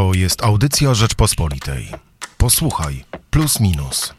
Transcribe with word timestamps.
To 0.00 0.14
jest 0.14 0.44
audycja 0.44 0.94
Rzeczpospolitej. 0.94 1.88
Posłuchaj, 2.38 3.04
plus 3.30 3.60
minus. 3.60 4.14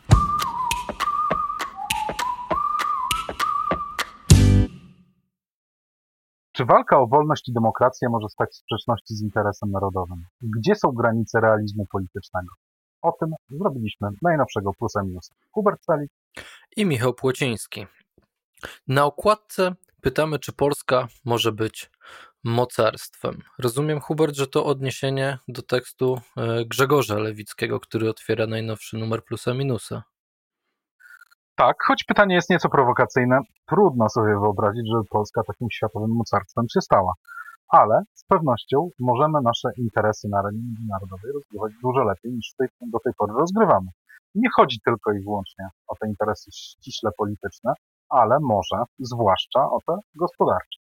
Czy 6.51 6.65
walka 6.65 6.99
o 6.99 7.07
wolność 7.07 7.49
i 7.49 7.53
demokrację 7.53 8.09
może 8.09 8.29
stać 8.29 8.49
w 8.51 8.55
sprzeczności 8.55 9.15
z 9.15 9.21
interesem 9.21 9.71
narodowym? 9.71 10.25
Gdzie 10.41 10.75
są 10.75 10.91
granice 10.91 11.41
realizmu 11.41 11.85
politycznego? 11.91 12.53
O 13.01 13.11
tym 13.19 13.29
zrobiliśmy 13.49 14.09
najnowszego 14.21 14.71
plusa 14.73 15.03
minusa. 15.03 15.35
Hubert 15.51 15.81
Celik 15.81 16.11
i 16.77 16.85
Michał 16.85 17.13
Płociński. 17.13 17.85
Na 18.87 19.05
okładce 19.05 19.75
pytamy, 20.01 20.39
czy 20.39 20.53
Polska 20.53 21.07
może 21.25 21.51
być 21.51 21.91
mocarstwem. 22.43 23.41
Rozumiem, 23.59 23.99
Hubert, 23.99 24.35
że 24.35 24.47
to 24.47 24.65
odniesienie 24.65 25.37
do 25.47 25.61
tekstu 25.61 26.21
e, 26.37 26.65
Grzegorza 26.65 27.15
Lewickiego, 27.15 27.79
który 27.79 28.09
otwiera 28.09 28.47
najnowszy 28.47 28.97
numer 28.97 29.23
plusa 29.23 29.53
minusa. 29.53 30.03
Tak, 31.55 31.75
choć 31.87 32.03
pytanie 32.03 32.35
jest 32.35 32.49
nieco 32.49 32.69
prowokacyjne, 32.69 33.39
trudno 33.69 34.09
sobie 34.09 34.39
wyobrazić, 34.39 34.87
żeby 34.93 35.03
Polska 35.09 35.41
takim 35.47 35.67
światowym 35.71 36.11
mocarstwem 36.11 36.65
się 36.73 36.81
stała. 36.81 37.13
Ale 37.69 38.03
z 38.13 38.23
pewnością 38.25 38.89
możemy 38.99 39.39
nasze 39.43 39.69
interesy 39.77 40.27
na 40.29 40.39
arenie 40.39 40.59
międzynarodowej 40.67 41.31
rozgrywać 41.33 41.71
dużo 41.83 42.03
lepiej 42.03 42.31
niż 42.31 42.53
tej, 42.57 42.67
do 42.81 42.99
tej 42.99 43.13
pory 43.17 43.33
rozgrywamy. 43.33 43.87
Nie 44.35 44.49
chodzi 44.55 44.79
tylko 44.85 45.11
i 45.11 45.23
wyłącznie 45.23 45.65
o 45.87 45.95
te 45.95 46.07
interesy 46.07 46.51
ściśle 46.51 47.09
polityczne, 47.17 47.73
ale 48.09 48.37
może 48.41 48.83
zwłaszcza 48.99 49.59
o 49.59 49.77
te 49.87 49.93
gospodarcze. 50.15 50.80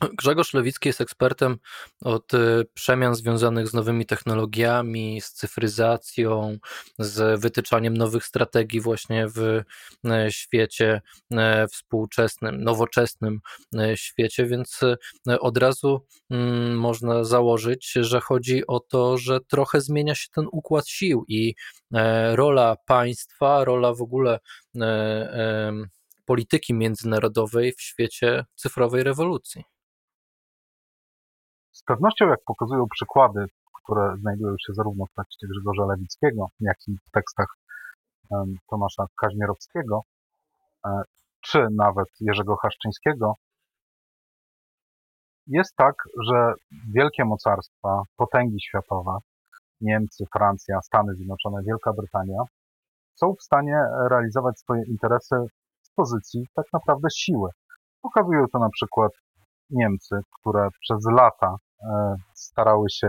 Grzegorz 0.00 0.54
Lewicki 0.54 0.88
jest 0.88 1.00
ekspertem 1.00 1.56
od 2.00 2.34
y, 2.34 2.64
przemian 2.74 3.14
związanych 3.14 3.68
z 3.68 3.74
nowymi 3.74 4.06
technologiami, 4.06 5.20
z 5.20 5.32
cyfryzacją, 5.32 6.58
z 6.98 7.40
wytyczaniem 7.40 7.96
nowych 7.96 8.24
strategii 8.24 8.80
właśnie 8.80 9.28
w 9.28 9.38
y, 9.38 9.62
świecie 10.30 11.02
y, 11.32 11.36
współczesnym, 11.72 12.64
nowoczesnym 12.64 13.40
świecie, 13.94 14.46
więc 14.46 14.80
od 15.40 15.58
razu 15.58 16.06
mm, 16.30 16.78
można 16.78 17.24
założyć, 17.24 17.92
że 17.92 18.20
chodzi 18.20 18.66
o 18.66 18.80
to, 18.80 19.18
że 19.18 19.40
trochę 19.40 19.80
zmienia 19.80 20.14
się 20.14 20.28
ten 20.34 20.46
układ 20.52 20.88
sił 20.88 21.24
i 21.28 21.54
e, 21.94 22.36
rola 22.36 22.76
państwa, 22.86 23.64
rola 23.64 23.94
w 23.94 24.02
ogóle 24.02 24.38
e, 24.80 25.72
polityki 26.24 26.74
międzynarodowej 26.74 27.72
w 27.72 27.82
świecie 27.82 28.44
cyfrowej 28.54 29.02
rewolucji. 29.02 29.73
Z 31.84 31.86
pewnością, 31.86 32.28
jak 32.28 32.40
pokazują 32.46 32.86
przykłady, 32.94 33.46
które 33.82 34.16
znajdują 34.16 34.54
się 34.66 34.72
zarówno 34.74 35.04
w 35.06 35.14
tekście 35.14 35.46
Grzegorza 35.46 35.84
Lewickiego, 35.86 36.48
jak 36.60 36.76
i 36.88 36.96
w 37.08 37.10
tekstach 37.10 37.46
Tomasza 38.70 39.06
Kaźmierowskiego, 39.20 40.02
e, 40.86 41.02
czy 41.40 41.66
nawet 41.76 42.08
Jerzego 42.20 42.56
Haszczyńskiego, 42.56 43.34
jest 45.46 45.76
tak, 45.76 45.94
że 46.22 46.54
wielkie 46.94 47.24
mocarstwa, 47.24 48.02
potęgi 48.16 48.60
światowe, 48.60 49.18
Niemcy, 49.80 50.24
Francja, 50.32 50.80
Stany 50.82 51.14
Zjednoczone, 51.14 51.62
Wielka 51.62 51.92
Brytania, 51.92 52.38
są 53.14 53.34
w 53.34 53.42
stanie 53.42 53.76
realizować 54.10 54.58
swoje 54.58 54.82
interesy 54.86 55.36
z 55.82 55.90
pozycji 55.90 56.46
tak 56.54 56.66
naprawdę 56.72 57.08
siły. 57.10 57.50
Pokazują 58.02 58.46
to 58.52 58.58
na 58.58 58.70
przykład 58.70 59.12
Niemcy, 59.70 60.20
które 60.40 60.68
przez 60.80 60.98
lata 61.06 61.56
starały 62.34 62.90
się 62.90 63.06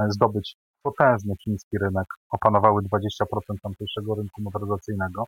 e, 0.00 0.06
zdobyć 0.08 0.56
potężny 0.82 1.34
chiński 1.44 1.78
rynek, 1.78 2.06
opanowały 2.30 2.82
20% 2.82 2.84
tamtejszego 3.62 4.14
rynku 4.14 4.42
motoryzacyjnego. 4.42 5.24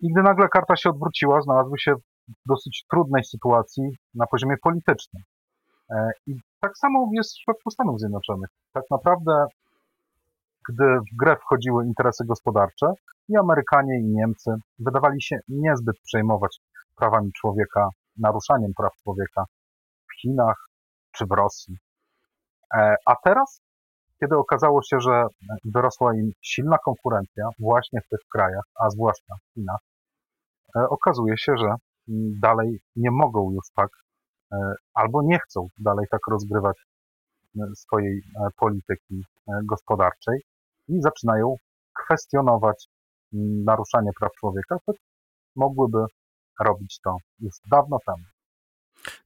I 0.00 0.12
gdy 0.12 0.22
nagle 0.22 0.48
karta 0.48 0.76
się 0.76 0.90
odwróciła, 0.90 1.40
znalazły 1.40 1.78
się 1.78 1.94
w 1.94 2.32
dosyć 2.46 2.84
trudnej 2.90 3.24
sytuacji 3.24 3.82
na 4.14 4.26
poziomie 4.26 4.56
politycznym. 4.62 5.22
E, 5.90 6.10
I 6.26 6.34
tak 6.60 6.78
samo 6.78 7.08
jest 7.12 7.30
w 7.30 7.34
przypadku 7.34 7.70
Stanów 7.70 8.00
Zjednoczonych. 8.00 8.50
Tak 8.72 8.84
naprawdę, 8.90 9.46
gdy 10.68 10.84
w 10.84 11.16
grę 11.16 11.36
wchodziły 11.36 11.86
interesy 11.86 12.24
gospodarcze, 12.24 12.86
i 13.28 13.36
Amerykanie, 13.36 14.00
i 14.00 14.04
Niemcy 14.04 14.50
wydawali 14.78 15.22
się 15.22 15.38
niezbyt 15.48 15.96
przejmować 16.00 16.58
prawami 16.96 17.32
człowieka, 17.32 17.88
naruszaniem 18.16 18.72
praw 18.76 18.92
człowieka 19.02 19.44
w 20.10 20.20
Chinach 20.20 20.56
czy 21.16 21.26
w 21.26 21.30
Rosji. 21.30 21.76
E, 22.74 22.94
a 23.06 23.14
teraz, 23.24 23.60
kiedy 24.20 24.36
okazało 24.36 24.82
się, 24.82 25.00
że 25.00 25.26
wyrosła 25.64 26.14
im 26.14 26.30
silna 26.42 26.78
konkurencja 26.78 27.48
właśnie 27.58 28.00
w 28.00 28.08
tych 28.08 28.20
krajach, 28.32 28.64
a 28.80 28.90
zwłaszcza 28.90 29.34
w 29.34 29.54
Chinach, 29.54 29.80
e, 30.76 30.88
okazuje 30.88 31.38
się, 31.38 31.52
że 31.56 31.74
dalej 32.42 32.80
nie 32.96 33.10
mogą 33.10 33.52
już 33.52 33.64
tak 33.76 33.88
e, 34.52 34.56
albo 34.94 35.22
nie 35.22 35.38
chcą 35.38 35.68
dalej 35.78 36.06
tak 36.10 36.20
rozgrywać 36.30 36.76
swojej 37.74 38.22
polityki 38.56 39.24
gospodarczej 39.64 40.40
i 40.88 41.02
zaczynają 41.02 41.56
kwestionować 42.04 42.88
naruszanie 43.64 44.10
praw 44.20 44.32
człowieka, 44.32 44.76
choć 44.86 44.96
mogłyby 45.56 46.04
robić 46.60 47.00
to 47.04 47.16
już 47.40 47.54
dawno 47.70 47.98
temu. 48.06 48.35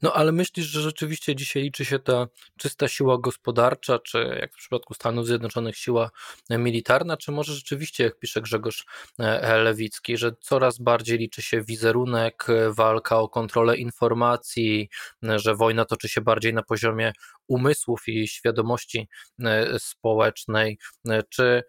No 0.03 0.13
ale 0.13 0.33
myślisz, 0.33 0.67
że 0.67 0.81
rzeczywiście 0.81 1.37
dzisiaj 1.37 1.63
liczy 1.63 1.85
się 1.85 1.99
ta 1.99 2.27
czysta 2.59 2.89
siła 2.89 3.19
gospodarcza, 3.19 3.99
czy 3.99 4.37
jak 4.41 4.53
w 4.53 4.57
przypadku 4.57 4.95
Stanów 4.95 5.27
Zjednoczonych 5.27 5.77
siła 5.77 6.11
militarna, 6.51 7.17
czy 7.17 7.33
może 7.33 7.55
rzeczywiście, 7.55 8.05
jak 8.05 8.19
pisze 8.19 8.41
Grzegorz 8.41 8.85
e, 9.19 9.59
Lewicki, 9.59 10.17
że 10.17 10.33
coraz 10.41 10.79
bardziej 10.79 11.19
liczy 11.19 11.43
się 11.43 11.63
wizerunek, 11.63 12.47
walka 12.71 13.19
o 13.19 13.29
kontrolę 13.29 13.77
informacji, 13.77 14.89
że 15.23 15.55
wojna 15.55 15.85
toczy 15.85 16.09
się 16.09 16.21
bardziej 16.21 16.55
na 16.55 16.63
poziomie 16.63 17.13
umysłów 17.47 18.09
i 18.09 18.29
świadomości 18.29 19.09
e, 19.45 19.79
społecznej, 19.79 20.79
e, 21.09 21.23
czy 21.23 21.63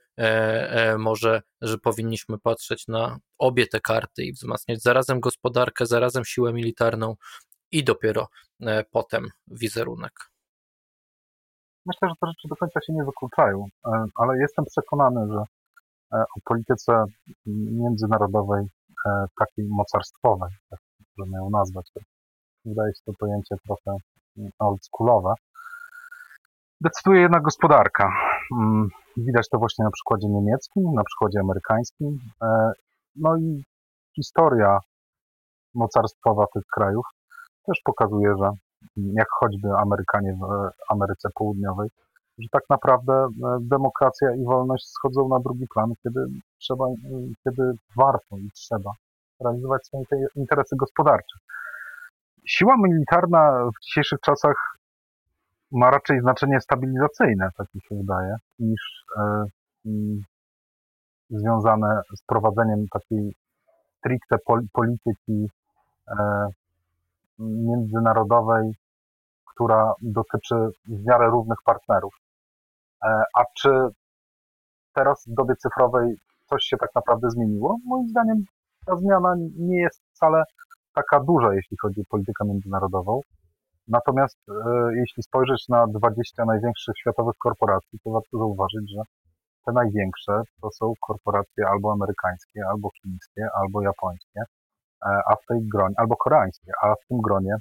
może, 0.98 1.42
że 1.62 1.78
powinniśmy 1.78 2.40
patrzeć 2.40 2.88
na 2.88 3.20
obie 3.38 3.68
te 3.68 3.80
karty 3.80 4.24
i 4.24 4.34
wzmacniać 4.34 4.82
zarazem 4.82 5.20
gospodarkę, 5.20 5.86
zarazem 5.86 6.26
siłę 6.26 6.54
militarną, 6.54 7.16
i 7.72 7.84
dopiero 7.84 8.28
e, 8.62 8.84
potem 8.92 9.28
wizerunek. 9.48 10.14
Myślę, 11.86 12.10
że 12.10 12.16
te 12.22 12.28
rzeczy 12.28 12.48
do 12.48 12.56
końca 12.56 12.80
się 12.88 12.94
nie 12.94 13.04
wykluczają, 13.04 13.66
e, 13.86 14.06
ale 14.16 14.38
jestem 14.38 14.66
przekonany, 14.66 15.28
że 15.34 15.44
e, 16.14 16.22
o 16.22 16.40
polityce 16.46 17.06
międzynarodowej, 17.46 18.66
takiej 19.40 19.66
mocarstwowej, 19.70 20.50
tak 20.70 20.80
możemy 21.18 21.38
ją 21.38 21.50
nazwać, 21.50 21.92
wydaje 22.66 22.94
się 22.94 23.02
to 23.06 23.12
pojęcie 23.20 23.56
trochę 23.66 23.98
oldschoolowe, 24.60 25.34
decyduje 26.82 27.22
jednak 27.22 27.44
gospodarka. 27.44 28.12
Mm, 28.60 28.90
widać 29.18 29.50
to 29.50 29.58
właśnie 29.58 29.86
na 29.86 29.92
przykładzie 29.92 30.28
niemieckim, 30.28 30.94
na 30.94 31.04
przykładzie 31.04 31.40
amerykańskim. 31.40 32.20
No 33.16 33.38
i 33.38 33.64
historia 34.16 34.80
mocarstwowa 35.74 36.46
tych 36.54 36.64
krajów 36.74 37.06
też 37.66 37.82
pokazuje, 37.86 38.36
że 38.40 38.50
jak 38.98 39.28
choćby 39.30 39.68
Amerykanie 39.78 40.34
w 40.34 40.70
Ameryce 40.90 41.30
Południowej, 41.36 41.90
że 42.38 42.48
tak 42.52 42.64
naprawdę 42.70 43.14
e, 43.14 43.28
demokracja 43.62 44.36
i 44.36 44.44
wolność 44.44 44.88
schodzą 44.88 45.28
na 45.28 45.40
drugi 45.40 45.66
plan, 45.74 45.94
kiedy 46.04 46.26
trzeba, 46.58 46.86
e, 46.86 46.96
kiedy 47.44 47.74
warto 47.98 48.38
i 48.38 48.52
trzeba 48.52 48.92
realizować 49.44 49.86
swoje 49.86 50.06
interesy 50.36 50.76
gospodarcze. 50.76 51.38
Siła 52.48 52.76
militarna 52.78 53.66
w 53.66 53.86
dzisiejszych 53.86 54.20
czasach 54.20 54.78
ma 55.72 55.92
raczej 55.92 56.22
znaczenie 56.22 56.62
stabilizacyjne, 56.62 57.50
tak 57.58 57.68
mi 57.76 57.82
się 57.82 57.96
wydaje, 57.96 58.36
niż 58.60 59.06
e, 59.18 59.46
związane 61.30 62.02
z 62.16 62.22
prowadzeniem 62.26 62.86
takiej 62.92 63.36
stricte 63.98 64.36
polityki 64.74 65.50
międzynarodowej, 67.42 68.72
która 69.54 69.94
dotyczy 70.02 70.56
w 70.88 71.06
miarę 71.06 71.30
równych 71.30 71.58
partnerów. 71.66 72.14
E, 73.04 73.24
a 73.38 73.44
czy 73.58 73.70
teraz 74.94 75.26
w 75.28 75.34
dobie 75.34 75.56
cyfrowej 75.56 76.16
coś 76.50 76.64
się 76.64 76.78
tak 76.78 76.90
naprawdę 76.96 77.30
zmieniło? 77.30 77.78
Moim 77.86 78.10
zdaniem 78.10 78.44
ta 78.86 78.96
zmiana 78.96 79.36
nie 79.60 79.80
jest 79.80 80.02
wcale 80.14 80.44
taka 80.94 81.20
duża, 81.20 81.54
jeśli 81.54 81.78
chodzi 81.82 82.02
o 82.02 82.04
politykę 82.10 82.46
międzynarodową. 82.46 83.22
Natomiast 83.88 84.38
e, 84.50 84.54
jeśli 84.96 85.24
spojrzeć 85.24 85.68
na 85.70 85.88
20 85.88 86.46
największych 86.46 86.96
światowych 86.98 87.36
korporacji, 87.38 88.00
to 88.04 88.12
warto 88.12 88.38
zauważyć, 88.38 88.92
że 88.96 89.02
te 89.66 89.72
największe 89.72 90.42
to 90.62 90.72
są 90.72 90.94
korporacje 91.02 91.68
albo 91.68 91.92
amerykańskie, 91.92 92.62
albo 92.70 92.90
chińskie, 93.02 93.48
albo 93.62 93.82
japońskie. 93.82 94.42
E, 95.06 95.10
a 95.26 95.36
w 95.36 95.46
tej 95.48 95.60
gronie, 95.68 95.96
albo 95.98 96.16
koreańskie, 96.16 96.72
a 96.82 96.96
w 96.96 97.08
tym 97.08 97.22
gronie 97.22 97.56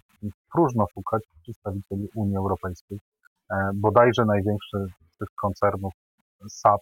próżno 0.52 0.86
szukać 0.94 1.22
przedstawicieli 1.42 2.08
Unii 2.14 2.36
Europejskiej. 2.36 2.98
E, 3.50 3.70
bodajże 3.74 4.24
największy 4.24 4.86
z 5.10 5.16
tych 5.18 5.28
koncernów 5.36 5.92
SAP 6.48 6.80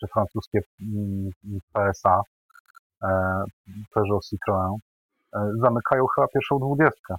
czy 0.00 0.06
francuskie 0.12 0.60
mm, 0.80 1.30
PSA, 1.72 2.20
e, 3.02 3.08
Peugeot 3.94 4.24
Citroën, 4.24 4.76
zamykają 5.62 6.06
chyba 6.14 6.26
pierwszą 6.28 6.58
dwudziestkę. 6.58 7.14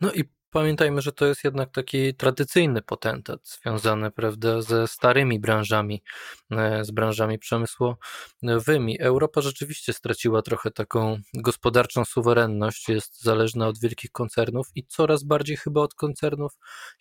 No 0.00 0.12
i 0.12 0.24
Pamiętajmy, 0.50 1.02
że 1.02 1.12
to 1.12 1.26
jest 1.26 1.44
jednak 1.44 1.70
taki 1.70 2.14
tradycyjny 2.14 2.82
potentat 2.82 3.40
związany 3.48 4.10
prawda, 4.10 4.62
ze 4.62 4.86
starymi 4.88 5.40
branżami, 5.40 6.02
e, 6.50 6.84
z 6.84 6.90
branżami 6.90 7.38
przemysłowymi. 7.38 9.00
Europa 9.00 9.40
rzeczywiście 9.40 9.92
straciła 9.92 10.42
trochę 10.42 10.70
taką 10.70 11.18
gospodarczą 11.34 12.04
suwerenność, 12.04 12.88
jest 12.88 13.22
zależna 13.22 13.68
od 13.68 13.78
wielkich 13.80 14.12
koncernów 14.12 14.66
i 14.74 14.84
coraz 14.86 15.24
bardziej 15.24 15.56
chyba 15.56 15.80
od 15.80 15.94
koncernów 15.94 16.52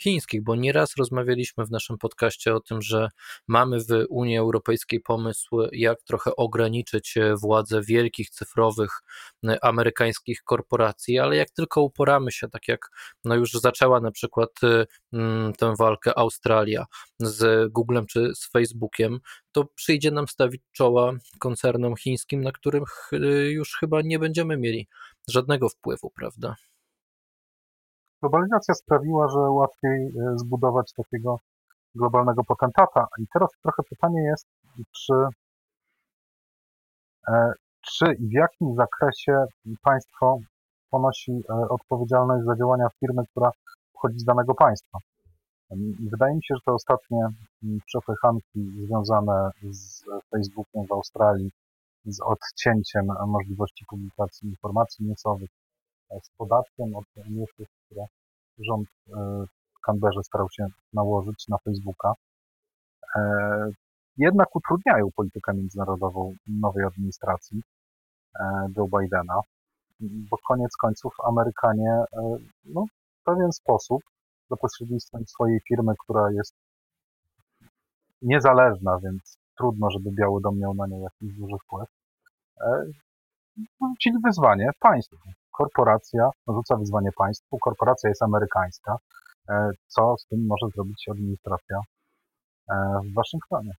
chińskich, 0.01 0.43
bo 0.43 0.55
nieraz 0.55 0.97
rozmawialiśmy 0.97 1.65
w 1.65 1.71
naszym 1.71 1.97
podcaście 1.97 2.55
o 2.55 2.59
tym, 2.59 2.81
że 2.81 3.09
mamy 3.47 3.79
w 3.79 4.05
Unii 4.09 4.37
Europejskiej 4.37 4.99
pomysł, 4.99 5.61
jak 5.71 6.01
trochę 6.03 6.35
ograniczyć 6.35 7.17
e, 7.17 7.35
władzę 7.35 7.81
wielkich 7.81 8.29
cyfrowych 8.29 8.91
e, 9.47 9.65
amerykańskich 9.65 10.43
korporacji, 10.43 11.19
ale 11.19 11.35
jak 11.35 11.49
tylko 11.49 11.81
uporamy 11.81 12.31
się, 12.31 12.49
tak 12.49 12.67
jak 12.67 12.89
no 13.25 13.36
już 13.37 13.51
zaczęła 13.51 13.99
na 13.99 14.11
przykład 14.11 14.49
y, 14.63 14.85
mm, 15.13 15.53
tę 15.53 15.73
walkę 15.79 16.17
Australia 16.17 16.85
z 17.19 17.71
Googlem 17.71 18.05
czy 18.05 18.35
z 18.35 18.51
Facebookiem, 18.51 19.19
to 19.51 19.65
przyjdzie 19.75 20.11
nam 20.11 20.27
stawić 20.27 20.61
czoła 20.71 21.11
koncernom 21.39 21.95
chińskim, 21.95 22.41
na 22.41 22.51
których 22.51 23.13
y, 23.13 23.51
już 23.51 23.77
chyba 23.79 24.01
nie 24.01 24.19
będziemy 24.19 24.57
mieli 24.57 24.87
żadnego 25.27 25.69
wpływu, 25.69 26.11
prawda? 26.15 26.55
Globalizacja 28.21 28.73
sprawiła, 28.73 29.27
że 29.29 29.39
łatwiej 29.39 30.07
y, 30.07 30.37
zbudować 30.37 30.93
takiego 30.93 31.37
globalnego 31.95 32.43
potentata. 32.43 33.07
I 33.19 33.25
teraz 33.33 33.49
trochę 33.63 33.83
pytanie 33.89 34.21
jest, 34.21 34.47
czy, 34.91 35.13
e, 37.27 37.51
czy 37.81 38.05
i 38.13 38.27
w 38.27 38.31
jakim 38.31 38.75
zakresie 38.75 39.45
państwo 39.83 40.39
ponosi 40.91 41.31
e, 41.31 41.53
odpowiedzialność 41.69 42.45
za 42.45 42.55
działania 42.55 42.87
firmy, 42.99 43.23
która 43.31 43.51
pochodzi 43.93 44.19
z 44.19 44.23
danego 44.23 44.55
państwa. 44.55 44.97
Wydaje 46.11 46.35
mi 46.35 46.43
się, 46.43 46.55
że 46.55 46.61
te 46.65 46.71
ostatnie 46.71 47.27
przepychanki 47.85 48.59
związane 48.85 49.51
z 49.71 50.03
Facebookiem 50.29 50.85
w 50.89 50.91
Australii, 50.91 51.51
z 52.05 52.21
odcięciem 52.21 53.05
możliwości 53.27 53.85
publikacji 53.89 54.49
informacji 54.49 55.05
newsowych, 55.05 55.49
e, 56.11 56.19
z 56.23 56.29
podatkiem 56.37 56.95
od 56.95 57.05
newsów, 57.29 57.67
które 57.85 58.05
rząd 58.59 58.87
e, 58.87 59.11
w 59.75 59.79
Canberrze 59.85 60.23
starał 60.23 60.47
się 60.51 60.65
nałożyć 60.93 61.47
na 61.47 61.57
Facebooka, 61.57 62.13
jednak 64.17 64.55
utrudniają 64.55 65.09
politykę 65.15 65.53
międzynarodową 65.53 66.33
nowej 66.47 66.83
administracji 66.85 67.61
Joe 68.77 68.87
Bidena 68.87 69.41
bo 69.99 70.37
koniec 70.47 70.77
końców 70.77 71.13
Amerykanie 71.23 71.91
e, 71.91 72.37
no, 72.65 72.85
w 73.21 73.23
pewien 73.23 73.51
sposób 73.51 74.01
za 74.49 74.55
pośrednictwem 74.55 75.27
swojej 75.27 75.59
firmy, 75.67 75.93
która 76.03 76.31
jest 76.31 76.55
niezależna, 78.21 78.99
więc 79.03 79.37
trudno, 79.57 79.89
żeby 79.91 80.11
Biały 80.11 80.41
Dom 80.41 80.59
miał 80.59 80.73
na 80.73 80.87
nią 80.87 80.99
jakiś 80.99 81.37
duży 81.39 81.55
wpływ, 81.65 81.89
e, 82.61 82.83
rzucili 83.81 84.17
wyzwanie 84.23 84.69
państwu. 84.79 85.17
Korporacja 85.51 86.29
rzuca 86.47 86.75
wyzwanie 86.75 87.09
państwu, 87.17 87.57
korporacja 87.57 88.09
jest 88.09 88.23
amerykańska. 88.23 88.97
E, 89.49 89.69
co 89.87 90.15
z 90.17 90.25
tym 90.27 90.47
może 90.47 90.67
zrobić 90.75 91.05
administracja 91.11 91.79
w 93.03 93.13
Waszyngtonie? 93.13 93.71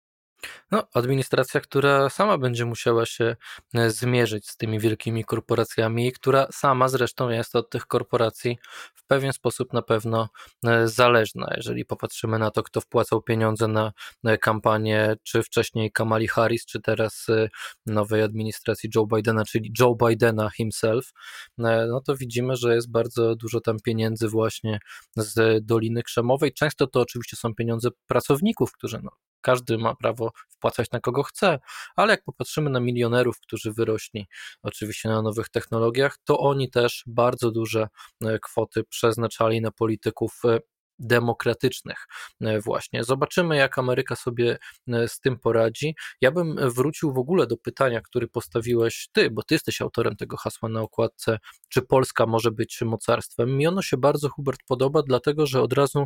No, 0.71 0.87
administracja, 0.93 1.61
która 1.61 2.09
sama 2.09 2.37
będzie 2.37 2.65
musiała 2.65 3.05
się 3.05 3.35
e, 3.75 3.89
zmierzyć 3.89 4.49
z 4.49 4.57
tymi 4.57 4.79
wielkimi 4.79 5.25
korporacjami, 5.25 6.11
która 6.11 6.47
sama 6.51 6.87
zresztą 6.87 7.29
jest 7.29 7.55
od 7.55 7.69
tych 7.69 7.85
korporacji 7.85 8.57
w 8.95 9.05
pewien 9.07 9.33
sposób 9.33 9.73
na 9.73 9.81
pewno 9.81 10.29
e, 10.65 10.87
zależna. 10.87 11.53
Jeżeli 11.57 11.85
popatrzymy 11.85 12.39
na 12.39 12.51
to, 12.51 12.63
kto 12.63 12.81
wpłacał 12.81 13.21
pieniądze 13.21 13.67
na 13.67 13.93
kampanię, 14.41 15.15
czy 15.23 15.43
wcześniej 15.43 15.91
Kamali 15.91 16.27
Harris, 16.27 16.65
czy 16.65 16.81
teraz 16.81 17.25
e, 17.29 17.49
nowej 17.85 18.21
administracji 18.21 18.89
Joe 18.95 19.07
Bidena, 19.15 19.45
czyli 19.45 19.71
Joe 19.79 19.95
Bidena 19.95 20.49
himself, 20.49 21.11
no 21.57 22.01
to 22.05 22.15
widzimy, 22.15 22.55
że 22.55 22.75
jest 22.75 22.91
bardzo 22.91 23.35
dużo 23.35 23.61
tam 23.61 23.77
pieniędzy 23.83 24.27
właśnie 24.27 24.79
z 25.15 25.65
Doliny 25.65 26.03
Krzemowej. 26.03 26.53
Często 26.53 26.87
to 26.87 27.01
oczywiście 27.01 27.37
są 27.37 27.55
pieniądze 27.55 27.89
pracowników, 28.07 28.71
którzy 28.71 28.99
no, 29.03 29.11
każdy 29.47 29.77
ma 29.77 29.95
prawo 29.95 30.31
wpłacać 30.49 30.91
na 30.91 30.99
kogo 30.99 31.23
chce, 31.23 31.59
ale 31.95 32.13
jak 32.13 32.23
popatrzymy 32.23 32.69
na 32.69 32.79
milionerów, 32.79 33.39
którzy 33.39 33.73
wyrośli 33.73 34.27
oczywiście 34.63 35.09
na 35.09 35.21
nowych 35.21 35.49
technologiach, 35.49 36.17
to 36.23 36.39
oni 36.39 36.69
też 36.69 37.03
bardzo 37.07 37.51
duże 37.51 37.87
e, 38.25 38.39
kwoty 38.39 38.83
przeznaczali 38.83 39.61
na 39.61 39.71
polityków 39.71 40.41
e, 40.45 40.59
demokratycznych 40.99 42.07
e, 42.41 42.61
właśnie. 42.61 43.03
Zobaczymy, 43.03 43.55
jak 43.55 43.77
Ameryka 43.77 44.15
sobie 44.15 44.57
e, 44.87 45.07
z 45.07 45.19
tym 45.19 45.39
poradzi. 45.39 45.95
Ja 46.21 46.31
bym 46.31 46.55
wrócił 46.69 47.13
w 47.13 47.17
ogóle 47.17 47.47
do 47.47 47.57
pytania, 47.57 48.01
który 48.01 48.27
postawiłeś 48.27 49.09
ty, 49.11 49.31
bo 49.31 49.43
ty 49.43 49.55
jesteś 49.55 49.81
autorem 49.81 50.15
tego 50.15 50.37
hasła 50.37 50.69
na 50.69 50.81
okładce, 50.81 51.39
czy 51.69 51.81
Polska 51.81 52.25
może 52.25 52.51
być 52.51 52.81
mocarstwem. 52.81 53.57
Mi 53.57 53.67
ono 53.67 53.81
się 53.81 53.97
bardzo, 53.97 54.29
Hubert, 54.29 54.59
podoba, 54.67 55.01
dlatego, 55.03 55.45
że 55.45 55.61
od 55.61 55.73
razu 55.73 56.05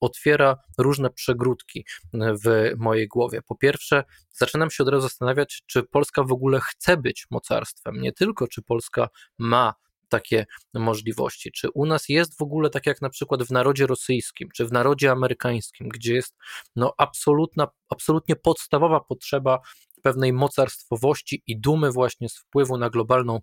otwiera 0.00 0.56
różne 0.78 1.10
przegródki 1.10 1.84
e, 2.14 2.34
w 2.44 2.72
mojej 2.78 3.08
głowie. 3.08 3.42
Po 3.42 3.56
pierwsze, 3.56 4.04
zaczynam 4.30 4.70
się 4.70 4.84
od 4.84 4.88
razu 4.88 5.02
zastanawiać, 5.02 5.62
czy 5.66 5.82
Polska 5.82 6.22
w 6.22 6.32
ogóle 6.32 6.60
chce 6.60 6.96
być 6.96 7.26
mocarstwem. 7.30 8.00
Nie 8.00 8.12
tylko, 8.12 8.48
czy 8.48 8.62
Polska 8.62 9.08
ma 9.38 9.74
takie 10.12 10.46
możliwości. 10.74 11.52
Czy 11.52 11.70
u 11.70 11.86
nas 11.86 12.08
jest 12.08 12.38
w 12.38 12.42
ogóle 12.42 12.70
tak 12.70 12.86
jak 12.86 13.02
na 13.02 13.10
przykład 13.10 13.42
w 13.42 13.50
narodzie 13.50 13.86
rosyjskim, 13.86 14.48
czy 14.54 14.66
w 14.66 14.72
narodzie 14.72 15.10
amerykańskim, 15.10 15.88
gdzie 15.88 16.14
jest 16.14 16.36
no, 16.76 16.94
absolutna, 16.98 17.68
absolutnie 17.88 18.36
podstawowa 18.36 19.00
potrzeba 19.00 19.60
pewnej 20.02 20.32
mocarstwowości 20.32 21.42
i 21.46 21.60
dumy 21.60 21.92
właśnie 21.92 22.28
z 22.28 22.38
wpływu 22.38 22.78
na 22.78 22.90
globalną 22.90 23.40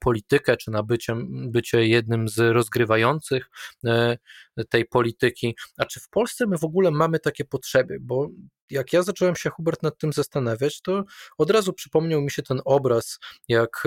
politykę, 0.00 0.56
czy 0.56 0.70
na 0.70 0.82
bycie, 0.82 1.16
bycie 1.28 1.86
jednym 1.86 2.28
z 2.28 2.38
rozgrywających 2.38 3.50
e, 3.86 4.16
tej 4.68 4.84
polityki. 4.84 5.56
A 5.78 5.84
czy 5.84 6.00
w 6.00 6.08
Polsce 6.08 6.46
my 6.46 6.58
w 6.58 6.64
ogóle 6.64 6.90
mamy 6.90 7.18
takie 7.18 7.44
potrzeby? 7.44 7.98
Bo 8.00 8.28
jak 8.70 8.92
ja 8.92 9.02
zacząłem 9.02 9.36
się, 9.36 9.50
Hubert, 9.50 9.82
nad 9.82 9.98
tym 9.98 10.12
zastanawiać, 10.12 10.80
to 10.82 11.04
od 11.38 11.50
razu 11.50 11.72
przypomniał 11.72 12.20
mi 12.20 12.30
się 12.30 12.42
ten 12.42 12.60
obraz, 12.64 13.18
jak 13.48 13.84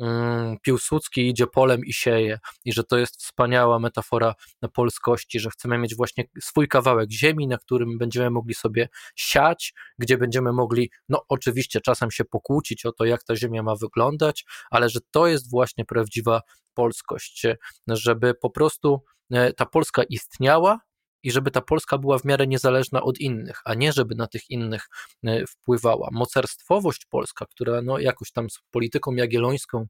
mm, 0.00 0.56
Piłsudski 0.62 1.28
idzie 1.28 1.46
polem 1.46 1.84
i 1.84 1.92
sieje, 1.92 2.38
i 2.64 2.72
że 2.72 2.84
to 2.84 2.98
jest 2.98 3.16
wspaniała 3.16 3.78
metafora 3.78 4.34
polskości, 4.72 5.40
że 5.40 5.50
chcemy 5.50 5.78
mieć 5.78 5.96
właśnie 5.96 6.24
swój 6.40 6.68
kawałek 6.68 7.10
ziemi, 7.10 7.46
na 7.46 7.58
którym 7.58 7.98
będziemy 7.98 8.30
mogli 8.30 8.54
sobie 8.54 8.88
siać, 9.16 9.74
gdzie 9.98 10.18
będziemy 10.18 10.52
mogli, 10.52 10.90
no 11.08 11.24
oczywiście 11.28 11.80
czasem 11.80 12.10
się 12.10 12.24
pokłócić 12.24 12.86
o 12.86 12.92
to, 12.92 13.04
jak 13.04 13.24
ta 13.24 13.36
ziemia 13.36 13.62
ma 13.62 13.76
wyglądać, 13.76 14.44
ale 14.70 14.88
że 14.88 15.00
to 15.10 15.26
jest 15.26 15.50
właśnie 15.50 15.84
prawdziwa 15.84 16.40
polskość, 16.74 17.46
żeby 17.88 18.34
po 18.34 18.50
prostu 18.50 19.02
e, 19.30 19.52
ta 19.52 19.66
Polska 19.66 20.02
istniała, 20.02 20.80
i 21.22 21.30
żeby 21.30 21.50
ta 21.50 21.60
Polska 21.60 21.98
była 21.98 22.18
w 22.18 22.24
miarę 22.24 22.46
niezależna 22.46 23.02
od 23.02 23.18
innych, 23.18 23.60
a 23.64 23.74
nie 23.74 23.92
żeby 23.92 24.14
na 24.14 24.26
tych 24.26 24.50
innych 24.50 24.88
e, 25.24 25.46
wpływała. 25.46 26.08
Mocarstwowość 26.12 27.04
polska, 27.04 27.46
która 27.46 27.82
no 27.82 27.98
jakoś 27.98 28.32
tam 28.32 28.50
z 28.50 28.58
polityką 28.70 29.14
jagiellońską 29.14 29.86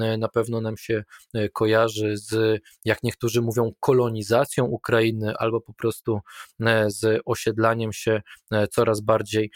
e, 0.00 0.16
na 0.16 0.28
pewno 0.28 0.60
nam 0.60 0.76
się 0.76 1.04
e, 1.34 1.48
kojarzy 1.48 2.16
z, 2.16 2.62
jak 2.84 3.02
niektórzy 3.02 3.42
mówią, 3.42 3.72
kolonizacją 3.80 4.64
Ukrainy 4.64 5.34
albo 5.36 5.60
po 5.60 5.74
prostu 5.74 6.20
z 6.86 7.20
osiedlaniem 7.24 7.92
się 7.92 8.22
coraz 8.70 9.00
bardziej 9.00 9.50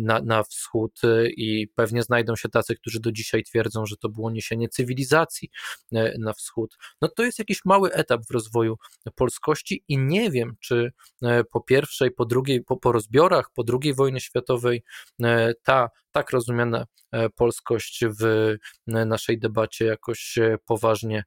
na, 0.00 0.20
na 0.20 0.42
wschód 0.42 1.00
i 1.36 1.68
pewnie 1.74 2.02
znajdą 2.02 2.36
się 2.36 2.48
tacy, 2.48 2.74
którzy 2.74 3.00
do 3.00 3.12
dzisiaj 3.12 3.42
twierdzą, 3.42 3.86
że 3.86 3.96
to 3.96 4.08
było 4.08 4.30
niesienie 4.30 4.68
cywilizacji 4.68 5.50
na 6.18 6.32
wschód. 6.32 6.76
No 7.00 7.08
to 7.08 7.22
jest 7.22 7.38
jakiś 7.38 7.64
mały 7.64 7.92
etap 7.92 8.20
w 8.26 8.30
rozwoju 8.30 8.76
polskości 9.14 9.84
i 9.88 9.98
nie 9.98 10.30
wiem, 10.30 10.56
czy 10.66 10.92
e, 11.22 11.44
po 11.44 11.60
pierwszej, 11.60 12.10
po 12.10 12.24
drugiej, 12.24 12.64
po, 12.64 12.76
po 12.76 12.92
rozbiorach, 12.92 13.50
po 13.54 13.64
II 13.82 13.94
wojnie 13.94 14.20
światowej 14.20 14.82
e, 15.22 15.54
ta 15.54 15.90
tak 16.12 16.30
rozumiana 16.30 16.86
e, 17.12 17.30
polskość 17.30 18.04
w 18.20 18.54
naszej 18.86 19.38
debacie 19.38 19.84
jakoś 19.84 20.38
poważnie 20.64 21.24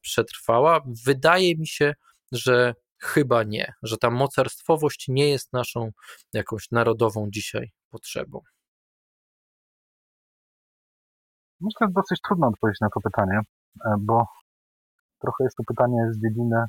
przetrwała. 0.00 0.80
Wydaje 1.06 1.56
mi 1.56 1.66
się, 1.66 1.94
że 2.32 2.74
chyba 2.98 3.42
nie, 3.42 3.72
że 3.82 3.96
ta 3.98 4.10
mocarstwowość 4.10 5.08
nie 5.08 5.30
jest 5.30 5.52
naszą 5.52 5.90
jakąś 6.32 6.70
narodową 6.70 7.28
dzisiaj 7.30 7.72
potrzebą. 7.90 8.40
Myślę, 11.60 11.86
że 11.86 11.92
dosyć 11.92 12.20
trudno 12.28 12.46
odpowiedzieć 12.48 12.80
na 12.80 12.88
to 12.94 13.00
pytanie, 13.00 13.40
bo 13.98 14.26
trochę 15.20 15.44
jest 15.44 15.56
to 15.56 15.62
pytanie 15.66 15.98
z 16.12 16.22
dziedziny 16.22 16.64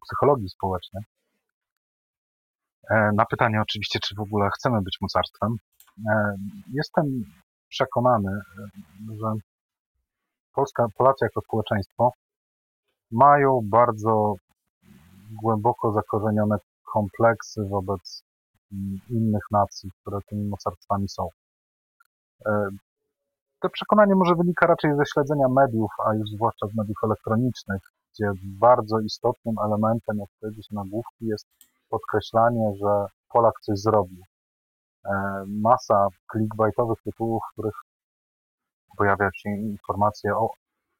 psychologii 0.00 0.48
społecznej. 0.48 1.02
Na 2.90 3.24
pytanie 3.30 3.60
oczywiście, 3.62 3.98
czy 4.02 4.14
w 4.14 4.20
ogóle 4.20 4.50
chcemy 4.54 4.82
być 4.82 4.98
mocarstwem. 5.00 5.56
Jestem 6.72 7.04
przekonany, 7.68 8.40
że 9.20 9.32
Polska, 10.54 10.86
Polacy 10.96 11.24
jako 11.24 11.40
społeczeństwo 11.40 12.12
mają 13.10 13.60
bardzo 13.64 14.34
głęboko 15.42 15.92
zakorzenione 15.92 16.56
kompleksy 16.92 17.64
wobec 17.70 18.22
mm, 18.72 18.98
innych 19.10 19.42
nacji, 19.50 19.90
które 20.00 20.18
tymi 20.28 20.48
mocarstwami 20.48 21.08
są. 21.08 21.28
E, 22.46 22.68
to 23.60 23.68
przekonanie 23.70 24.14
może 24.14 24.34
wynika 24.34 24.66
raczej 24.66 24.96
ze 24.96 25.02
śledzenia 25.12 25.48
mediów, 25.48 25.90
a 26.06 26.14
już 26.14 26.30
zwłaszcza 26.30 26.66
z 26.66 26.74
mediów 26.74 26.96
elektronicznych, 27.04 27.82
gdzie 28.12 28.30
bardzo 28.44 29.00
istotnym 29.00 29.54
elementem, 29.66 30.18
jak 30.18 30.28
powiedzieć 30.40 30.66
się 30.66 30.74
nagłówki, 30.74 31.26
jest 31.26 31.46
podkreślanie, 31.88 32.72
że 32.80 33.06
Polak 33.32 33.54
coś 33.60 33.78
zrobił. 33.78 34.22
E, 35.04 35.44
masa 35.46 36.06
clickbaitowych 36.32 36.98
tytułów, 37.04 37.42
w 37.48 37.52
których 37.52 37.74
pojawia 38.96 39.30
się 39.34 39.50
informacja 39.50 40.36
o 40.36 40.50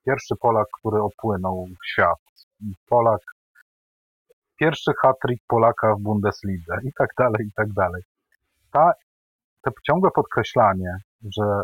pierwszy 0.07 0.35
Polak, 0.41 0.67
który 0.79 1.03
opłynął 1.03 1.67
świat. 1.85 2.19
Polak, 2.89 3.21
pierwszy 4.57 4.93
hat-trick 5.03 5.45
Polaka 5.49 5.95
w 5.95 6.03
Bundeslidze 6.03 6.75
i 6.85 6.93
tak 6.99 7.11
dalej, 7.19 7.47
i 7.47 7.53
tak 7.57 7.73
dalej. 7.73 8.03
Ta, 8.73 8.93
to 9.63 9.71
ciągłe 9.87 10.11
podkreślanie, 10.15 10.97
że 11.37 11.63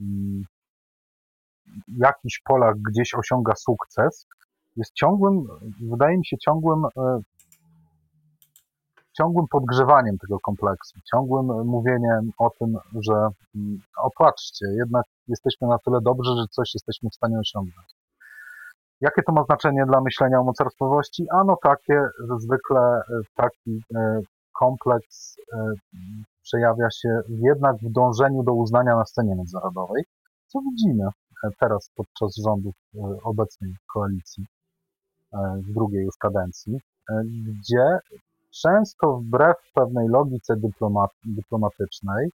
mm, 0.00 0.44
jakiś 1.88 2.40
Polak 2.44 2.76
gdzieś 2.90 3.14
osiąga 3.14 3.54
sukces, 3.54 4.26
jest 4.76 4.92
ciągłym, 4.92 5.46
wydaje 5.90 6.18
mi 6.18 6.26
się, 6.26 6.36
ciągłym 6.38 6.84
e, 6.84 7.20
ciągłym 9.18 9.46
podgrzewaniem 9.50 10.18
tego 10.18 10.38
kompleksu, 10.40 10.98
ciągłym 11.10 11.66
mówieniem 11.66 12.30
o 12.38 12.50
tym, 12.50 12.76
że 13.00 13.14
mm, 13.54 13.78
opatrzcie, 14.02 14.66
jednak 14.66 15.04
jesteśmy 15.28 15.68
na 15.68 15.78
tyle 15.78 15.98
dobrzy, 16.00 16.30
że 16.30 16.44
coś 16.50 16.74
jesteśmy 16.74 17.10
w 17.10 17.14
stanie 17.14 17.38
osiągnąć. 17.38 17.88
Jakie 19.00 19.22
to 19.22 19.32
ma 19.32 19.44
znaczenie 19.44 19.86
dla 19.86 20.00
myślenia 20.00 20.40
o 20.40 20.44
mocarstwowości? 20.44 21.26
Ano 21.30 21.56
takie, 21.62 21.94
że 22.28 22.38
zwykle 22.38 22.80
e, 22.80 23.02
taki 23.34 23.80
e, 23.94 24.20
kompleks 24.52 25.36
e, 25.52 25.72
przejawia 26.42 26.90
się 26.90 27.20
jednak 27.28 27.76
w 27.76 27.92
dążeniu 27.92 28.42
do 28.42 28.52
uznania 28.52 28.96
na 28.96 29.04
scenie 29.04 29.34
międzynarodowej, 29.36 30.04
co 30.46 30.60
widzimy 30.60 31.08
teraz 31.60 31.90
podczas 31.94 32.36
rządów 32.36 32.74
obecnej 33.24 33.74
koalicji 33.92 34.44
w 35.56 35.72
drugiej 35.72 36.04
już 36.04 36.16
kadencji, 36.16 36.80
gdzie 37.46 37.98
często 38.62 39.16
wbrew 39.16 39.56
pewnej 39.74 40.08
logice 40.08 40.54
dyplomatycznej 41.24 42.30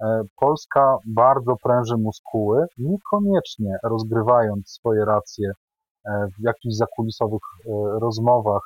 e, 0.00 0.22
Polska 0.36 0.96
bardzo 1.06 1.56
pręży 1.62 1.96
muskuły, 1.96 2.66
niekoniecznie 2.78 3.78
rozgrywając 3.82 4.70
swoje 4.70 5.04
racje 5.04 5.52
e, 6.04 6.26
w 6.38 6.42
jakichś 6.42 6.74
zakulisowych 6.74 7.40
e, 7.42 7.70
rozmowach, 8.00 8.62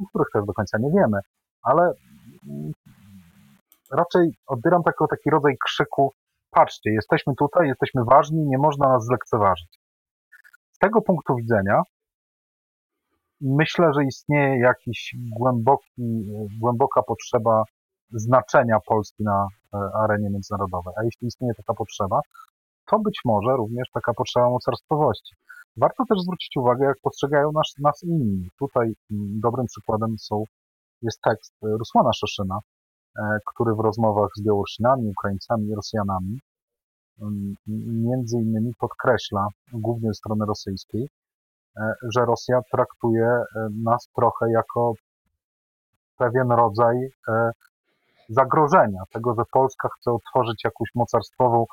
o 0.00 0.04
których 0.08 0.28
też 0.32 0.44
do 0.46 0.52
końca 0.52 0.78
nie 0.78 0.90
wiemy, 0.90 1.18
ale 1.62 1.92
mm, 2.48 2.72
raczej 3.92 4.36
odbieram 4.46 4.82
taki, 4.82 5.04
taki 5.10 5.30
rodzaj 5.30 5.56
krzyku, 5.64 6.12
patrzcie, 6.56 6.90
jesteśmy 6.90 7.34
tutaj, 7.34 7.68
jesteśmy 7.68 8.04
ważni, 8.04 8.46
nie 8.46 8.58
można 8.58 8.88
nas 8.88 9.04
zlekceważyć. 9.04 9.78
Z 10.72 10.78
tego 10.78 11.02
punktu 11.02 11.36
widzenia 11.36 11.82
myślę, 13.40 13.92
że 13.94 14.04
istnieje 14.04 14.58
głęboki, 15.38 16.32
głęboka 16.60 17.02
potrzeba 17.02 17.62
znaczenia 18.10 18.78
Polski 18.86 19.22
na 19.24 19.46
e, 19.74 19.78
arenie 20.02 20.30
międzynarodowej. 20.30 20.94
A 20.98 21.04
jeśli 21.04 21.28
istnieje 21.28 21.54
taka 21.54 21.74
potrzeba, 21.74 22.20
to 22.86 22.98
być 22.98 23.20
może 23.24 23.56
również 23.56 23.90
taka 23.94 24.12
potrzeba 24.14 24.50
mocarstwowości. 24.50 25.34
Warto 25.76 26.04
też 26.08 26.18
zwrócić 26.20 26.56
uwagę, 26.56 26.84
jak 26.84 26.96
postrzegają 27.02 27.52
nas, 27.52 27.74
nas 27.78 28.02
inni. 28.02 28.48
Tutaj 28.58 28.92
dobrym 29.40 29.66
przykładem 29.66 30.18
są, 30.18 30.44
jest 31.02 31.20
tekst 31.20 31.54
Rusłana 31.62 32.12
Szoszyna, 32.12 32.58
e, 32.58 32.75
który 33.46 33.74
w 33.74 33.80
rozmowach 33.80 34.28
z 34.36 34.42
Białorusinami, 34.42 35.10
Ukraińcami 35.10 35.68
i 35.68 35.74
Rosjanami 35.74 36.40
mm, 37.22 37.54
między 38.06 38.36
innymi 38.36 38.72
podkreśla, 38.78 39.46
głównie 39.72 40.14
strony 40.14 40.46
rosyjskiej, 40.46 41.08
E, 41.80 41.94
że 42.14 42.24
Rosja 42.24 42.60
traktuje 42.72 43.26
e, 43.26 43.44
nas 43.84 44.08
trochę 44.16 44.50
jako 44.50 44.92
pewien 46.18 46.52
rodzaj 46.52 46.96
e, 47.28 47.50
zagrożenia, 48.28 49.02
tego, 49.12 49.34
że 49.34 49.42
Polska 49.52 49.88
chce 49.98 50.12
utworzyć 50.12 50.64
jakąś 50.64 50.88
mocarstwową 50.94 51.64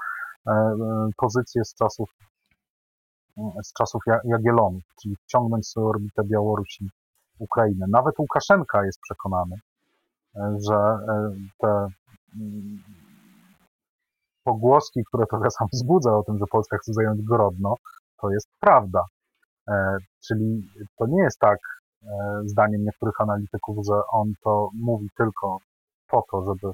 pozycję 1.17 1.65
z 1.65 1.75
czasów, 1.75 2.09
z 3.63 3.73
czasów 3.73 4.01
Jagiellonów, 4.23 4.83
czyli 5.01 5.15
wciągnąć 5.15 5.67
sobie 5.67 5.87
orbitę 5.87 6.23
Białorusi, 6.23 6.89
Ukrainę. 7.39 7.85
Nawet 7.89 8.19
Łukaszenka 8.19 8.85
jest 8.85 8.99
przekonany, 9.01 9.55
że 10.35 10.97
te 11.57 11.87
mm, 12.35 12.83
pogłoski, 14.43 15.03
które 15.07 15.25
trochę 15.25 15.51
sam 15.51 15.67
wzbudza 15.73 16.17
o 16.17 16.23
tym, 16.23 16.37
że 16.37 16.45
Polska 16.51 16.77
chce 16.77 16.93
zająć 16.93 17.21
Grodno, 17.21 17.75
to 18.21 18.29
jest 18.29 18.47
prawda. 18.59 19.05
E, 19.69 19.97
czyli 20.27 20.69
to 20.97 21.05
nie 21.07 21.23
jest 21.23 21.39
tak, 21.39 21.59
e, 22.03 22.41
zdaniem 22.45 22.83
niektórych 22.83 23.21
analityków, 23.21 23.85
że 23.85 23.93
on 24.11 24.33
to 24.43 24.69
mówi 24.73 25.09
tylko 25.17 25.57
po 26.07 26.23
to, 26.31 26.41
żeby, 26.41 26.73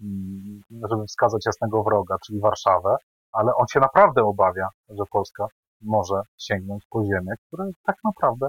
mm, 0.00 0.62
żeby 0.90 1.06
wskazać 1.06 1.46
jasnego 1.46 1.82
wroga, 1.82 2.16
czyli 2.26 2.40
Warszawę, 2.40 2.96
ale 3.32 3.54
on 3.54 3.66
się 3.66 3.80
naprawdę 3.80 4.24
obawia, 4.24 4.68
że 4.88 5.04
Polska 5.12 5.46
może 5.82 6.22
sięgnąć 6.38 6.84
po 6.90 7.04
ziemię, 7.04 7.34
które 7.46 7.70
tak 7.86 7.96
naprawdę 8.04 8.48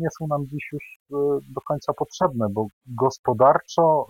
nie 0.00 0.08
są 0.18 0.26
nam 0.26 0.46
dziś 0.46 0.68
już 0.72 0.84
e, 1.12 1.14
do 1.54 1.60
końca 1.60 1.92
potrzebne, 1.92 2.46
bo 2.50 2.66
gospodarczo, 2.86 4.06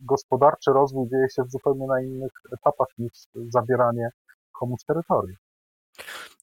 gospodarczy 0.00 0.70
rozwój 0.70 1.08
dzieje 1.08 1.26
się 1.30 1.42
w 1.42 1.50
zupełnie 1.50 1.86
na 1.86 2.02
innych 2.02 2.32
etapach 2.52 2.88
niż 2.98 3.12
zabieranie 3.34 4.08
komuś 4.52 4.84
terytorium. 4.86 5.36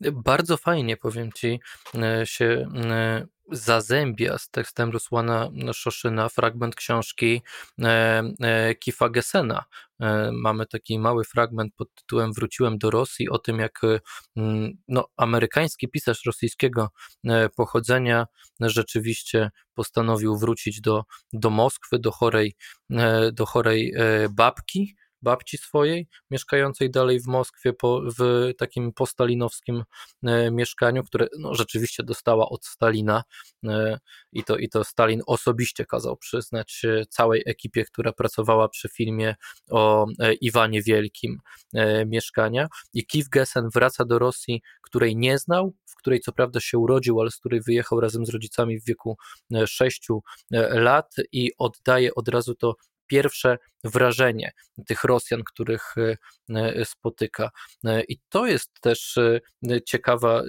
Bardzo 0.01 0.57
fajnie, 0.57 0.97
powiem 0.97 1.31
ci, 1.31 1.59
e, 1.95 2.25
się 2.25 2.65
e, 2.91 3.25
zazębia 3.51 4.37
z 4.37 4.49
tekstem 4.49 4.89
Rusłana 4.89 5.49
Szoszyna 5.73 6.29
fragment 6.29 6.75
książki 6.75 7.41
e, 7.81 8.75
Kifa 8.79 9.09
Gesena. 9.09 9.63
Mamy 10.31 10.65
taki 10.65 10.99
mały 10.99 11.23
fragment 11.23 11.73
pod 11.75 11.93
tytułem 11.95 12.33
Wróciłem 12.33 12.77
do 12.77 12.91
Rosji, 12.91 13.29
o 13.29 13.39
tym 13.39 13.59
jak 13.59 13.81
no, 14.87 15.07
amerykański 15.17 15.87
pisarz 15.87 16.25
rosyjskiego 16.25 16.89
pochodzenia 17.55 18.25
rzeczywiście 18.59 19.51
postanowił 19.73 20.37
wrócić 20.37 20.81
do, 20.81 21.03
do 21.33 21.49
Moskwy, 21.49 21.99
do 21.99 22.11
chorej, 22.11 22.55
do 23.33 23.45
chorej 23.45 23.93
babki, 24.29 24.95
babci 25.21 25.57
swojej, 25.57 26.07
mieszkającej 26.31 26.91
dalej 26.91 27.19
w 27.19 27.27
Moskwie 27.27 27.73
po, 27.73 28.01
w 28.19 28.51
takim 28.57 28.93
postalinowskim 28.93 29.83
e, 30.23 30.51
mieszkaniu, 30.51 31.03
które 31.03 31.27
no, 31.39 31.55
rzeczywiście 31.55 32.03
dostała 32.03 32.49
od 32.49 32.65
Stalina 32.65 33.23
e, 33.65 33.99
i, 34.31 34.43
to, 34.43 34.57
i 34.57 34.69
to 34.69 34.83
Stalin 34.83 35.21
osobiście 35.27 35.85
kazał 35.85 36.17
przyznać 36.17 36.81
e, 36.85 37.05
całej 37.05 37.43
ekipie, 37.45 37.85
która 37.85 38.13
pracowała 38.13 38.69
przy 38.69 38.89
filmie 38.89 39.35
o 39.69 40.05
Iwanie 40.41 40.81
Wielkim 40.81 41.37
mieszkania. 42.05 42.67
I 42.93 43.05
Kiew 43.05 43.29
Gessen 43.29 43.69
wraca 43.73 44.05
do 44.05 44.19
Rosji, 44.19 44.61
której 44.81 45.15
nie 45.15 45.37
znał, 45.37 45.73
w 45.85 45.95
której 45.95 46.19
co 46.19 46.31
prawda 46.31 46.59
się 46.59 46.77
urodził, 46.77 47.21
ale 47.21 47.31
z 47.31 47.37
której 47.37 47.61
wyjechał 47.61 47.99
razem 47.99 48.25
z 48.25 48.29
rodzicami 48.29 48.79
w 48.79 48.85
wieku 48.85 49.17
6 49.67 50.07
lat 50.69 51.15
i 51.31 51.51
oddaje 51.57 52.15
od 52.15 52.27
razu 52.27 52.55
to 52.55 52.75
pierwsze 53.07 53.57
wrażenie 53.83 54.51
tych 54.87 55.03
Rosjan, 55.03 55.43
których 55.43 55.95
e, 55.97 56.17
e, 56.55 56.85
spotyka. 56.85 57.49
E, 57.85 58.03
I 58.03 58.17
to 58.29 58.45
jest 58.45 58.71
też 58.81 59.19
ciekawa, 59.85 60.43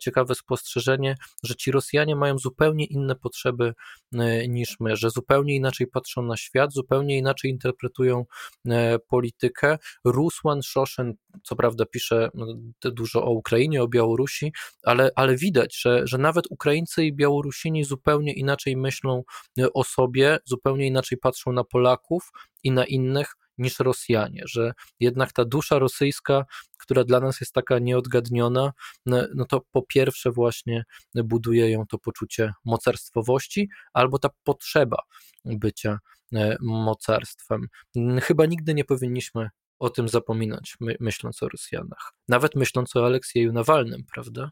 ciekawe 0.00 0.34
spostrzeżenie, 0.34 1.14
że 1.42 1.54
ci 1.54 1.70
Rosjanie 1.70 2.16
mają 2.16 2.38
zupełnie 2.38 2.84
inne 2.84 3.16
potrzeby 3.16 3.72
niż 4.48 4.76
my, 4.80 4.96
że 4.96 5.10
zupełnie 5.10 5.54
inaczej 5.54 5.86
patrzą 5.86 6.22
na 6.22 6.36
świat, 6.36 6.72
zupełnie 6.72 7.18
inaczej 7.18 7.50
interpretują 7.50 8.24
politykę. 9.08 9.78
Rusłan 10.04 10.62
Szoszen, 10.62 11.14
co 11.42 11.56
prawda, 11.56 11.86
pisze 11.86 12.30
no, 12.34 12.46
dużo 12.82 13.24
o 13.24 13.30
Ukrainie, 13.30 13.82
o 13.82 13.88
Białorusi, 13.88 14.52
ale, 14.82 15.10
ale 15.16 15.36
widać, 15.36 15.80
że, 15.80 16.06
że 16.06 16.18
nawet 16.18 16.44
Ukraińcy 16.50 17.04
i 17.04 17.12
Białorusini 17.12 17.84
zupełnie 17.84 18.32
inaczej 18.32 18.76
myślą 18.76 19.22
o 19.74 19.84
sobie, 19.84 20.38
zupełnie 20.44 20.86
inaczej 20.86 21.18
patrzą 21.18 21.52
na 21.52 21.64
Polaków 21.64 22.25
i 22.62 22.70
na 22.70 22.84
innych 22.84 23.34
niż 23.58 23.78
Rosjanie, 23.78 24.42
że 24.46 24.72
jednak 25.00 25.32
ta 25.32 25.44
dusza 25.44 25.78
rosyjska, 25.78 26.44
która 26.78 27.04
dla 27.04 27.20
nas 27.20 27.40
jest 27.40 27.52
taka 27.52 27.78
nieodgadniona, 27.78 28.72
no 29.34 29.44
to 29.48 29.60
po 29.72 29.82
pierwsze 29.82 30.30
właśnie 30.30 30.84
buduje 31.14 31.70
ją 31.70 31.86
to 31.86 31.98
poczucie 31.98 32.52
mocarstwowości 32.64 33.68
albo 33.92 34.18
ta 34.18 34.28
potrzeba 34.44 34.98
bycia 35.44 35.98
mocarstwem. 36.60 37.66
Chyba 38.22 38.46
nigdy 38.46 38.74
nie 38.74 38.84
powinniśmy 38.84 39.50
o 39.78 39.90
tym 39.90 40.08
zapominać, 40.08 40.76
my, 40.80 40.96
myśląc 41.00 41.42
o 41.42 41.48
Rosjanach. 41.48 42.12
Nawet 42.28 42.54
myśląc 42.54 42.96
o 42.96 43.06
Aleksieju 43.06 43.52
Nawalnym, 43.52 44.04
prawda? 44.14 44.50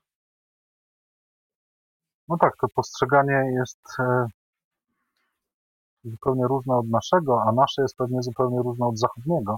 No 2.28 2.36
tak, 2.40 2.52
to 2.60 2.66
postrzeganie 2.74 3.52
jest 3.58 3.80
e, 3.98 4.26
zupełnie 6.04 6.46
różne 6.46 6.76
od 6.76 6.88
naszego, 6.88 7.42
a 7.42 7.52
nasze 7.52 7.82
jest 7.82 7.96
pewnie 7.96 8.22
zupełnie 8.22 8.58
różne 8.62 8.86
od 8.86 8.98
zachodniego. 8.98 9.56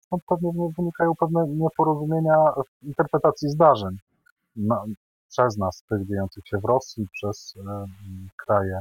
Stąd 0.00 0.22
pewnie 0.28 0.52
wynikają 0.78 1.12
pewne 1.20 1.46
nieporozumienia 1.48 2.36
w 2.66 2.86
interpretacji 2.86 3.48
zdarzeń 3.48 3.96
na, 4.56 4.84
przez 5.28 5.56
nas, 5.56 5.82
tych 5.88 6.06
dziejących 6.06 6.46
się 6.46 6.58
w 6.58 6.64
Rosji, 6.64 7.06
przez 7.12 7.54
e, 7.56 7.86
kraje 8.36 8.80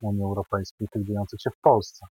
Unii 0.00 0.22
Europejskiej, 0.22 0.88
tych 0.88 1.04
dziejących 1.06 1.40
się 1.40 1.50
w 1.50 1.60
Polsce. 1.60 2.06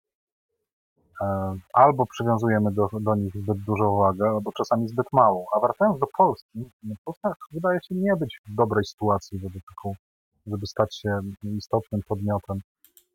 E, 1.20 1.56
albo 1.72 2.06
przywiązujemy 2.06 2.72
do, 2.72 2.88
do 3.00 3.14
nich 3.14 3.36
zbyt 3.36 3.58
dużą 3.64 3.90
uwagę, 3.90 4.28
albo 4.28 4.52
czasami 4.52 4.88
zbyt 4.88 5.06
małą. 5.12 5.44
A 5.56 5.60
wracając 5.60 6.00
do 6.00 6.06
Polski, 6.18 6.70
Polska 7.04 7.34
wydaje 7.52 7.80
się 7.82 7.94
nie 7.94 8.16
być 8.16 8.40
w 8.48 8.54
dobrej 8.54 8.84
sytuacji, 8.84 9.38
żeby, 9.38 9.60
taką, 9.68 9.94
żeby 10.46 10.66
stać 10.66 10.96
się 10.96 11.20
istotnym 11.42 12.00
podmiotem 12.08 12.60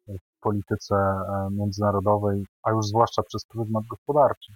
w 0.08 0.42
polityce 0.42 0.96
e, 0.96 1.48
międzynarodowej, 1.52 2.46
a 2.64 2.72
już 2.72 2.86
zwłaszcza 2.86 3.24
przez 3.24 3.46
pryzmat 3.46 3.84
gospodarczy. 3.90 4.54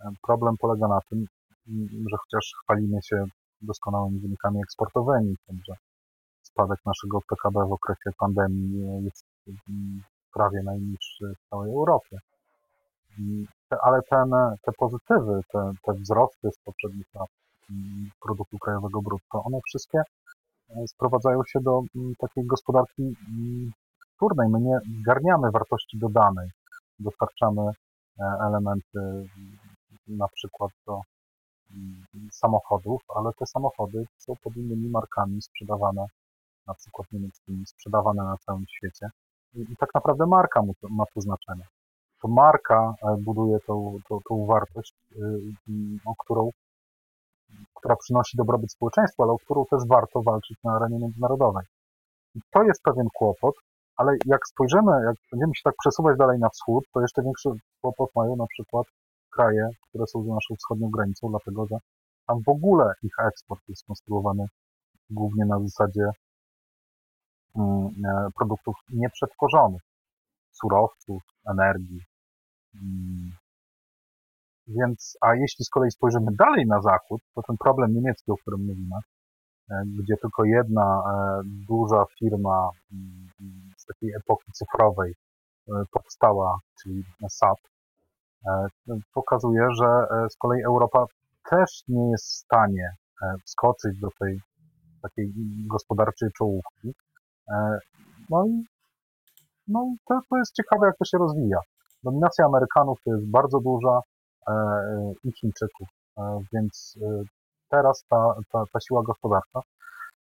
E, 0.00 0.10
problem 0.22 0.54
polega 0.60 0.88
na 0.88 1.00
tym, 1.10 1.26
że 2.10 2.16
chociaż 2.16 2.52
chwalimy 2.62 2.98
się 3.02 3.24
doskonałymi 3.60 4.20
wynikami 4.20 4.60
eksportowymi, 4.62 5.36
że 5.68 5.74
spadek 6.42 6.78
naszego 6.86 7.20
PKB 7.28 7.68
w 7.68 7.72
okresie 7.72 8.10
pandemii 8.18 9.04
jest 9.04 9.24
prawie 10.32 10.62
najniższy 10.62 11.34
w 11.38 11.50
całej 11.50 11.70
Europie 11.70 12.18
ale 13.82 14.00
ten, 14.10 14.30
te 14.62 14.72
pozytywy, 14.78 15.40
te, 15.52 15.72
te 15.82 15.92
wzrosty 15.92 16.48
z 16.52 16.58
poprzednich 16.64 17.06
lat 17.14 17.28
produktu 18.22 18.58
krajowego 18.58 19.02
brutto, 19.02 19.44
one 19.44 19.58
wszystkie 19.66 19.98
e, 19.98 20.88
sprowadzają 20.88 21.40
się 21.46 21.60
do 21.60 21.82
takiej 22.18 22.46
gospodarki 22.46 23.02
wtórnej. 24.20 24.48
My 24.48 24.60
nie 24.60 24.78
garniamy 25.06 25.50
wartości 25.50 25.98
dodanej, 25.98 26.48
dostarczamy 26.98 27.62
e, 27.62 27.72
elementy 28.48 29.28
na 30.08 30.28
przykład 30.28 30.70
do 30.86 31.00
samochodów, 32.32 33.00
ale 33.14 33.30
te 33.38 33.46
samochody 33.46 34.04
są 34.18 34.34
pod 34.42 34.56
innymi 34.56 34.88
markami 34.88 35.42
sprzedawane, 35.42 36.06
na 36.66 36.74
przykład 36.74 37.06
niemieckimi, 37.12 37.66
sprzedawane 37.66 38.24
na 38.24 38.36
całym 38.46 38.64
świecie. 38.68 39.10
I, 39.54 39.76
tak 39.76 39.88
naprawdę 39.94 40.26
marka 40.26 40.62
ma 40.90 41.04
tu 41.14 41.20
znaczenie 41.20 41.64
to 42.22 42.28
marka 42.28 42.94
e, 43.02 43.16
buduje 43.16 43.58
tą, 43.66 43.98
tą, 44.08 44.20
tą 44.28 44.46
wartość, 44.46 44.94
e, 45.12 45.22
o 46.04 46.14
którą, 46.18 46.50
która 47.74 47.96
przynosi 47.96 48.36
dobrobyt 48.36 48.72
społeczeństwu, 48.72 49.22
ale 49.22 49.32
o 49.32 49.38
którą 49.38 49.64
też 49.70 49.80
warto 49.88 50.22
walczyć 50.22 50.58
na 50.64 50.72
arenie 50.72 50.98
międzynarodowej. 50.98 51.64
I 52.34 52.40
to 52.50 52.62
jest 52.62 52.82
pewien 52.82 53.06
kłopot, 53.14 53.54
ale 54.00 54.10
jak 54.26 54.40
spojrzymy, 54.46 54.92
jak 55.08 55.16
będziemy 55.32 55.54
się 55.54 55.62
tak 55.64 55.74
przesuwać 55.82 56.18
dalej 56.18 56.38
na 56.38 56.48
wschód, 56.48 56.84
to 56.92 57.00
jeszcze 57.00 57.22
większy 57.22 57.48
kłopot 57.80 58.10
mają 58.16 58.36
na 58.36 58.46
przykład 58.46 58.86
kraje, 59.34 59.68
które 59.88 60.06
są 60.06 60.24
za 60.24 60.34
naszą 60.34 60.54
wschodnią 60.56 60.90
granicą, 60.90 61.28
dlatego 61.30 61.66
że 61.66 61.76
tam 62.26 62.36
w 62.46 62.48
ogóle 62.48 62.92
ich 63.02 63.14
eksport 63.28 63.62
jest 63.68 63.86
konstruowany 63.86 64.46
głównie 65.10 65.44
na 65.44 65.60
zasadzie 65.60 66.06
mm, 67.56 67.88
e, 68.04 68.28
produktów 68.38 68.74
nieprzetworzonych, 68.90 69.82
surowców, 70.52 71.22
energii, 71.50 72.00
Mm. 72.74 73.32
Więc, 74.66 75.16
a 75.20 75.34
jeśli 75.34 75.64
z 75.64 75.70
kolei 75.70 75.90
spojrzymy 75.90 76.26
dalej 76.38 76.66
na 76.66 76.82
zachód, 76.82 77.20
to 77.34 77.42
ten 77.42 77.56
problem 77.56 77.94
niemiecki, 77.94 78.30
o 78.30 78.36
którym 78.36 78.66
mówimy, 78.66 78.96
e, 79.70 79.82
gdzie 79.98 80.16
tylko 80.16 80.44
jedna 80.44 81.02
e, 81.06 81.42
duża 81.44 82.04
firma 82.18 82.70
mm, 82.92 83.69
takiej 83.92 84.10
epoki 84.16 84.52
cyfrowej 84.52 85.14
e, 85.68 85.72
powstała, 85.92 86.58
czyli 86.82 87.04
SAP, 87.28 87.58
pokazuje, 89.14 89.66
że 89.78 89.86
z 90.30 90.36
kolei 90.36 90.62
Europa 90.62 91.04
też 91.50 91.82
nie 91.88 92.10
jest 92.10 92.24
w 92.24 92.36
stanie 92.36 92.92
wskoczyć 93.44 94.00
do 94.00 94.08
tej 94.20 94.40
takiej 95.02 95.32
gospodarczej 95.70 96.28
czołówki. 96.38 96.94
No 98.30 98.46
i, 98.46 98.64
no 99.68 99.84
i 99.94 99.96
to, 100.08 100.20
to 100.30 100.36
jest 100.36 100.54
ciekawe, 100.54 100.86
jak 100.86 100.96
to 100.96 101.04
się 101.04 101.18
rozwija. 101.18 101.58
Dominacja 102.02 102.44
Amerykanów 102.44 102.98
to 103.04 103.10
jest 103.10 103.30
bardzo 103.30 103.60
duża 103.60 104.00
e, 104.48 104.52
e, 104.52 105.12
i 105.24 105.32
Chińczyków, 105.32 105.88
e, 106.18 106.38
więc 106.52 106.98
teraz 107.68 108.04
ta, 108.08 108.34
ta, 108.52 108.64
ta 108.72 108.80
siła 108.80 109.02
gospodarcza 109.02 109.60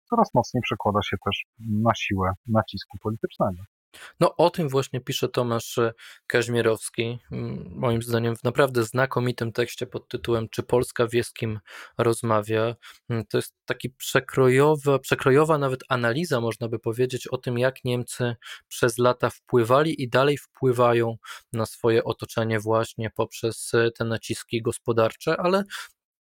coraz 0.09 0.33
mocniej 0.33 0.61
przekłada 0.61 0.99
się 1.01 1.17
też 1.25 1.43
na 1.59 1.91
siłę 1.95 2.33
nacisku 2.47 2.97
politycznego. 3.03 3.63
No 4.19 4.35
o 4.35 4.49
tym 4.49 4.69
właśnie 4.69 5.01
pisze 5.01 5.29
Tomasz 5.29 5.79
Kaźmierowski, 6.27 7.19
moim 7.69 8.01
zdaniem 8.01 8.35
w 8.35 8.43
naprawdę 8.43 8.83
znakomitym 8.83 9.51
tekście 9.51 9.87
pod 9.87 10.07
tytułem 10.07 10.49
Czy 10.49 10.63
Polska 10.63 11.07
wie 11.07 11.23
z 11.23 11.33
kim 11.33 11.59
rozmawia. 11.97 12.75
To 13.29 13.37
jest 13.37 13.55
taki 13.65 13.89
przekrojowa, 13.89 14.99
przekrojowa 14.99 15.57
nawet 15.57 15.79
analiza, 15.89 16.41
można 16.41 16.67
by 16.67 16.79
powiedzieć, 16.79 17.27
o 17.27 17.37
tym, 17.37 17.57
jak 17.57 17.83
Niemcy 17.83 18.35
przez 18.67 18.97
lata 18.97 19.29
wpływali 19.29 20.01
i 20.01 20.09
dalej 20.09 20.37
wpływają 20.37 21.17
na 21.53 21.65
swoje 21.65 22.03
otoczenie 22.03 22.59
właśnie 22.59 23.09
poprzez 23.09 23.71
te 23.97 24.05
naciski 24.05 24.61
gospodarcze, 24.61 25.37
ale 25.37 25.63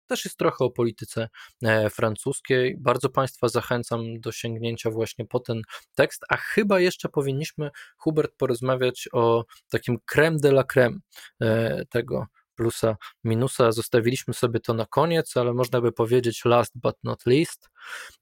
też 0.08 0.26
jest 0.26 0.38
trochę 0.38 0.66
o 0.66 0.70
polityce 0.70 1.30
e, 1.64 1.90
francuskiej. 1.90 2.78
Bardzo 2.80 3.10
Państwa 3.10 3.48
zachęcam 3.48 4.20
do 4.20 4.32
sięgnięcia 4.32 4.92
właśnie 4.92 5.26
po 5.26 5.40
ten 5.40 5.62
tekst, 5.96 6.22
a 6.30 6.38
chyba 6.38 6.80
jeszcze 6.80 7.10
powinniśmy, 7.10 7.70
Hubert, 7.98 8.32
porozmawiać 8.38 9.10
o 9.12 9.46
takim 9.70 9.98
creme 10.06 10.38
de 10.38 10.50
la 10.50 10.64
creme 10.64 10.98
e, 11.42 11.86
tego 11.86 12.28
plusa, 12.56 12.98
minusa. 13.24 13.72
Zostawiliśmy 13.72 14.34
sobie 14.34 14.60
to 14.60 14.74
na 14.74 14.86
koniec, 14.86 15.38
ale 15.38 15.54
można 15.54 15.82
by 15.82 15.92
powiedzieć 15.92 16.46
last 16.46 16.72
but 16.76 16.96
not 17.04 17.26
least, 17.26 17.70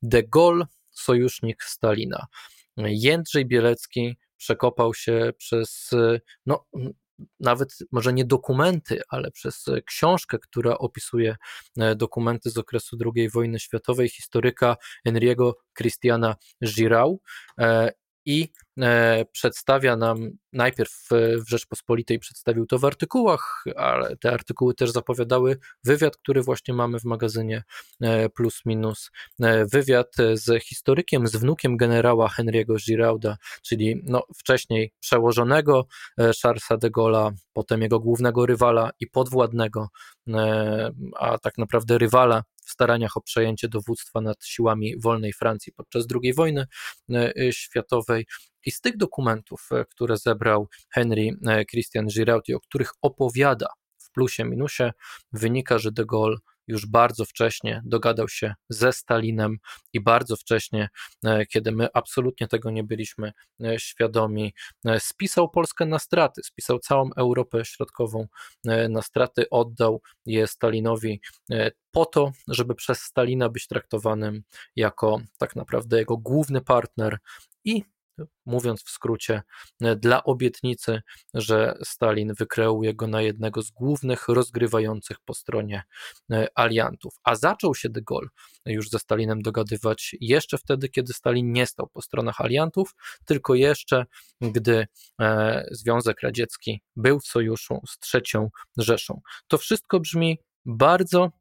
de 0.02 0.24
Gaulle, 0.24 0.66
sojusznik 0.90 1.64
Stalina. 1.64 2.26
Jędrzej 2.78 3.46
Bielecki 3.46 4.18
przekopał 4.38 4.94
się 4.94 5.34
przez 5.38 5.90
no, 6.46 6.66
nawet 7.40 7.70
może 7.92 8.14
nie 8.14 8.26
dokumenty, 8.26 9.02
ale 9.10 9.32
przez 9.32 9.66
książkę, 9.86 10.38
która 10.40 10.78
opisuje 10.78 11.36
e, 11.78 11.96
dokumenty 11.96 12.50
z 12.50 12.58
okresu 12.58 12.98
II 13.16 13.30
wojny 13.30 13.60
światowej 13.60 14.10
historyka 14.10 14.78
Henriego 15.06 15.58
Christiana 15.78 16.36
Girau 16.66 17.22
e, 17.60 17.92
i 18.26 18.52
e, 18.82 19.26
przedstawia 19.32 19.96
nam, 19.96 20.30
najpierw 20.54 21.08
w 21.46 21.50
Rzeczpospolitej 21.50 22.20
przedstawił 22.20 22.66
to 22.66 22.80
w 22.80 22.86
artykułach, 22.86 23.64
ale 23.76 24.18
te 24.18 24.32
artykuły 24.32 24.74
też 24.74 24.92
zapowiadały 24.92 25.58
wywiad, 25.84 26.18
który 26.18 26.42
właśnie 26.42 26.74
mamy 26.74 27.00
w 27.00 27.04
magazynie 27.04 27.64
e, 28.02 28.30
Plus 28.30 28.62
Minus. 28.66 29.12
E, 29.42 29.66
wywiad 29.66 30.16
z 30.34 30.64
historykiem, 30.64 31.28
z 31.28 31.36
wnukiem 31.36 31.78
generała 31.78 32.28
Henry'ego 32.28 32.86
Girauda, 32.86 33.38
czyli 33.62 34.02
no, 34.04 34.24
wcześniej 34.38 34.94
przełożonego 35.00 35.86
Charlesa 36.44 36.78
de 36.78 36.90
Gaulle'a, 36.90 37.32
potem 37.54 37.82
jego 37.82 38.00
głównego 38.00 38.46
rywala 38.46 38.92
i 39.00 39.08
podwładnego, 39.08 39.90
a 41.20 41.38
tak 41.38 41.58
naprawdę 41.58 41.98
rywala 41.98 42.44
staraniach 42.82 43.18
o 43.18 43.22
przejęcie 43.22 43.68
dowództwa 43.68 44.22
nad 44.22 44.46
siłami 44.46 45.00
wolnej 45.00 45.34
Francji 45.34 45.74
podczas 45.74 46.06
II 46.24 46.34
wojny 46.34 46.66
e, 47.10 47.34
e, 47.36 47.54
światowej. 47.54 48.26
I 48.66 48.72
z 48.72 48.82
tych 48.82 48.98
dokumentów, 48.98 49.70
e, 49.72 49.86
które 49.86 50.18
zebrał 50.18 50.68
Henry 50.94 51.30
Christian 51.72 52.08
Giraud 52.08 52.50
i 52.50 52.54
o 52.54 52.60
których 52.60 52.92
opowiada 53.02 53.68
w 53.98 54.12
plusie 54.12 54.46
minusie, 54.46 54.92
wynika, 55.34 55.78
że 55.78 55.92
de 55.92 56.06
Gaulle 56.06 56.38
już 56.72 56.86
bardzo 56.86 57.26
wcześnie 57.26 57.82
dogadał 57.86 58.30
się 58.30 58.54
ze 58.70 58.94
Stalinem 58.94 59.58
i 59.94 60.02
bardzo 60.02 60.36
wcześnie, 60.36 60.90
e, 61.26 61.46
kiedy 61.46 61.72
my 61.72 61.88
absolutnie 61.94 62.48
tego 62.48 62.72
nie 62.72 62.84
byliśmy 62.84 63.32
e, 63.64 63.80
świadomi, 63.80 64.54
e, 64.86 65.00
spisał 65.00 65.50
Polskę 65.50 65.86
na 65.86 66.00
straty, 66.00 66.42
spisał 66.44 66.80
całą 66.80 67.10
Europę 67.18 67.66
Środkową 67.66 68.28
na 68.90 69.02
straty, 69.02 69.50
oddał 69.50 70.02
je 70.26 70.48
Stalinowi 70.48 71.22
po 71.92 72.06
to, 72.06 72.32
żeby 72.48 72.76
przez 72.76 73.02
Stalina 73.02 73.50
być 73.50 73.68
traktowanym 73.68 74.44
jako 74.76 75.22
tak 75.38 75.56
naprawdę 75.56 75.98
jego 75.98 76.18
główny 76.18 76.62
partner 76.62 77.18
i 77.66 77.84
mówiąc 78.46 78.84
w 78.84 78.90
skrócie, 78.90 79.42
dla 79.98 80.24
obietnicy, 80.24 81.02
że 81.34 81.74
Stalin 81.84 82.34
wykreuje 82.34 82.94
go 82.94 83.08
na 83.08 83.22
jednego 83.22 83.62
z 83.62 83.72
głównych 83.72 84.28
rozgrywających 84.28 85.18
po 85.26 85.34
stronie 85.34 85.84
aliantów. 86.56 87.14
A 87.24 87.36
zaczął 87.36 87.76
się 87.76 87.90
de 87.90 88.02
Gaulle 88.02 88.28
już 88.66 88.90
ze 88.90 89.00
Stalinem 89.00 89.42
dogadywać 89.42 90.16
jeszcze 90.22 90.58
wtedy, 90.58 90.90
kiedy 90.90 91.14
Stalin 91.14 91.52
nie 91.52 91.66
stał 91.66 91.88
po 91.94 92.02
stronach 92.02 92.42
aliantów, 92.42 92.96
tylko 93.26 93.56
jeszcze 93.56 94.06
gdy 94.42 94.88
Związek 95.72 96.22
Radziecki 96.22 96.82
był 96.96 97.20
w 97.20 97.26
sojuszu 97.26 97.82
z 97.88 98.00
trzecią 98.00 98.50
Rzeszą. 98.78 99.22
To 99.48 99.58
wszystko 99.58 100.00
brzmi 100.00 100.38
bardzo 100.66 101.32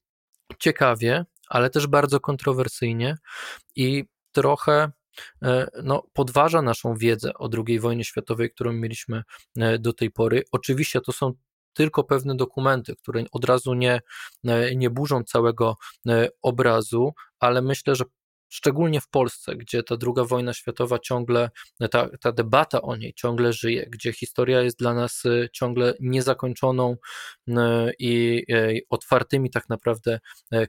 ciekawie, 0.58 1.24
ale 1.48 1.70
też 1.70 1.86
bardzo 1.86 2.20
kontrowersyjnie 2.20 3.16
i 3.76 4.04
trochę 4.32 4.72
e, 4.72 4.90
no, 5.82 6.02
podważa 6.12 6.62
naszą 6.62 6.94
wiedzę 6.94 7.34
o 7.34 7.48
II 7.66 7.80
wojnie 7.80 8.04
światowej, 8.04 8.50
którą 8.50 8.72
mieliśmy 8.72 9.22
e, 9.56 9.78
do 9.78 9.92
tej 9.92 10.10
pory. 10.10 10.42
Oczywiście 10.52 11.00
to 11.00 11.12
są 11.12 11.32
tylko 11.72 12.04
pewne 12.04 12.36
dokumenty, 12.36 12.96
które 12.96 13.24
od 13.32 13.44
razu 13.44 13.74
nie, 13.74 14.00
e, 14.44 14.76
nie 14.76 14.90
burzą 14.90 15.24
całego 15.24 15.76
obrazu, 16.42 17.12
ale 17.38 17.62
myślę, 17.62 17.94
że 17.94 18.04
szczególnie 18.50 19.00
w 19.00 19.08
Polsce, 19.08 19.56
gdzie 19.56 19.82
ta 19.82 19.96
druga 19.96 20.24
wojna 20.24 20.52
światowa 20.52 20.98
ciągle, 20.98 21.50
ta, 21.90 22.08
ta 22.20 22.32
debata 22.32 22.82
o 22.82 22.96
niej 22.96 23.14
ciągle 23.14 23.52
żyje, 23.52 23.86
gdzie 23.90 24.12
historia 24.12 24.62
jest 24.62 24.78
dla 24.78 24.94
nas 24.94 25.24
y, 25.24 25.48
ciągle 25.52 25.94
niezakończoną 26.00 26.96
y, 27.48 27.52
i 27.98 28.44
y, 28.52 28.80
otwartymi 28.90 29.50
tak 29.50 29.68
naprawdę 29.68 30.20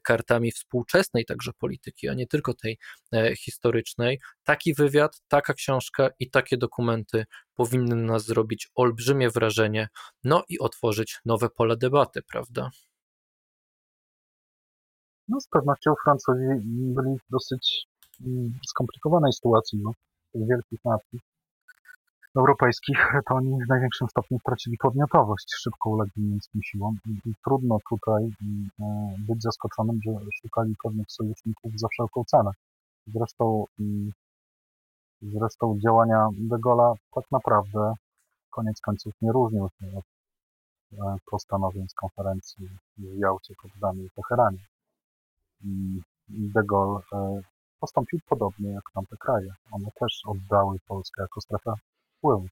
kartami 0.03 0.51
współczesnej 0.51 1.25
także 1.25 1.51
polityki, 1.57 2.09
a 2.09 2.13
nie 2.13 2.27
tylko 2.27 2.53
tej 2.53 2.77
historycznej, 3.37 4.19
taki 4.43 4.73
wywiad, 4.73 5.21
taka 5.27 5.53
książka 5.53 6.09
i 6.19 6.29
takie 6.29 6.57
dokumenty 6.57 7.25
powinny 7.53 7.95
na 7.95 8.13
nas 8.13 8.25
zrobić 8.25 8.67
olbrzymie 8.75 9.29
wrażenie, 9.29 9.87
no 10.23 10.43
i 10.49 10.59
otworzyć 10.59 11.19
nowe 11.25 11.49
pole 11.49 11.77
debaty, 11.77 12.21
prawda? 12.21 12.69
No 15.31 15.41
z 15.41 15.47
pewnością 15.47 15.93
Francuzi 16.03 16.47
byli 16.67 17.17
w 17.17 17.31
dosyć 17.31 17.87
mm, 18.25 18.53
skomplikowanej 18.67 19.33
sytuacji, 19.33 19.79
no, 19.83 19.91
tych 20.33 20.47
wielkich 20.47 20.79
nacji 20.85 21.19
europejskich, 22.35 22.97
to 23.27 23.35
oni 23.35 23.65
w 23.65 23.69
największym 23.69 24.07
stopniu 24.07 24.39
stracili 24.39 24.77
podmiotowość, 24.77 25.47
szybko 25.63 25.89
ulegli 25.89 26.23
niemieckim 26.23 26.61
siłom 26.63 26.95
i, 27.25 27.33
trudno 27.45 27.77
tutaj 27.89 28.23
e, 28.23 28.31
być 29.27 29.41
zaskoczonym, 29.41 29.99
że 30.05 30.11
szukali 30.41 30.75
pewnych 30.83 31.11
sojuszników 31.11 31.71
za 31.75 31.87
wszelką 31.87 32.23
cenę. 32.25 32.51
Zresztą, 33.07 33.65
zresztą 35.21 35.79
działania 35.83 36.27
de 36.33 36.55
Gaulle'a 36.55 36.93
tak 37.15 37.25
naprawdę 37.31 37.93
koniec 38.49 38.81
końców 38.81 39.13
nie 39.21 39.31
różnił 39.31 39.69
się 39.79 39.87
od 39.97 40.05
e, 40.93 41.17
postanowień 41.31 41.89
z 41.89 41.93
konferencji 41.93 42.69
w 42.97 43.17
Jałcie, 43.17 43.53
Potsdamie 43.61 44.03
i 44.03 44.09
Teheranie. 44.15 44.70
De 46.29 46.63
Gaulle 46.63 47.01
postąpił 47.79 48.19
podobnie 48.29 48.69
jak 48.69 48.83
tamte 48.93 49.17
kraje. 49.17 49.53
One 49.71 49.87
też 49.99 50.21
oddały 50.25 50.77
Polskę 50.87 51.21
jako 51.21 51.41
strefę 51.41 51.73
wpływu. 52.17 52.47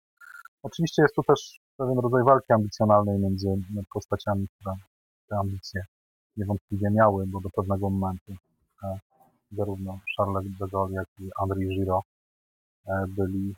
Oczywiście 0.63 1.01
jest 1.01 1.15
tu 1.15 1.23
też 1.23 1.59
pewien 1.77 1.99
rodzaj 1.99 2.23
walki 2.23 2.53
ambicjonalnej 2.53 3.19
między 3.19 3.47
postaciami, 3.93 4.47
które 4.47 4.75
te 5.29 5.37
ambicje 5.37 5.83
niewątpliwie 6.37 6.89
miały, 6.91 7.27
bo 7.27 7.41
do 7.41 7.49
pewnego 7.49 7.89
momentu 7.89 8.33
e, 8.83 8.99
zarówno 9.51 9.99
Charles 10.17 10.57
de 10.59 10.67
Gaulle, 10.67 10.95
jak 10.95 11.07
i 11.19 11.29
Henri 11.39 11.67
Giraud 11.67 12.05
e, 12.87 13.05
byli, 13.07 13.53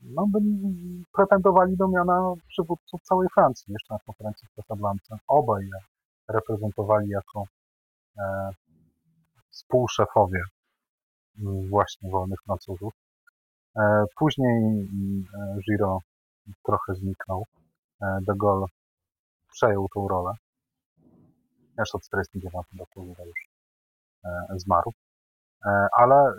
no, 0.00 0.26
byli, 0.26 1.04
pretendowali 1.12 1.76
do 1.76 1.88
miana 1.88 2.32
przywódców 2.48 3.02
całej 3.02 3.28
Francji 3.34 3.72
jeszcze 3.72 3.94
na 3.94 4.00
konferencji 4.06 4.48
w 4.48 4.54
Casablanca. 4.54 5.18
Obaj 5.28 5.64
je 5.64 5.78
reprezentowali 6.28 7.08
jako 7.08 7.44
współszefowie 9.50 10.42
właśnie 11.70 12.10
wolnych 12.10 12.38
Francuzów. 12.46 12.92
E, 13.76 14.04
później 14.16 14.88
e, 15.34 15.58
Giro 15.70 15.98
trochę 16.64 16.94
zniknął. 16.94 17.44
De 18.00 18.34
Gaulle 18.36 18.66
przejął 19.52 19.88
tą 19.94 20.08
rolę. 20.08 20.32
Jeszcze 21.78 21.98
od 21.98 22.04
49 22.04 22.66
roku 22.78 23.06
już 23.06 23.48
zmarł. 24.56 24.92
Ale 25.92 26.32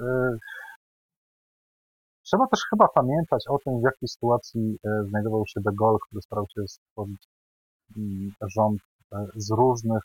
trzeba 2.24 2.48
też 2.48 2.60
chyba 2.70 2.88
pamiętać 2.88 3.48
o 3.50 3.58
tym, 3.58 3.80
w 3.80 3.84
jakiej 3.84 4.10
sytuacji 4.10 4.78
znajdował 5.10 5.44
się 5.48 5.62
De 5.62 5.72
Gaulle, 5.80 5.98
który 6.08 6.22
starał 6.22 6.46
się 6.48 6.68
stworzyć 6.68 7.28
mm, 7.98 8.32
rząd 8.42 8.82
z 9.36 9.52
różnych 9.52 10.04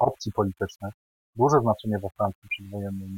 opcji 0.00 0.32
politycznych. 0.32 0.94
Duże 1.36 1.60
znaczenie 1.60 1.98
we 1.98 2.08
Francji 2.16 2.48
przedwojennej 2.48 3.08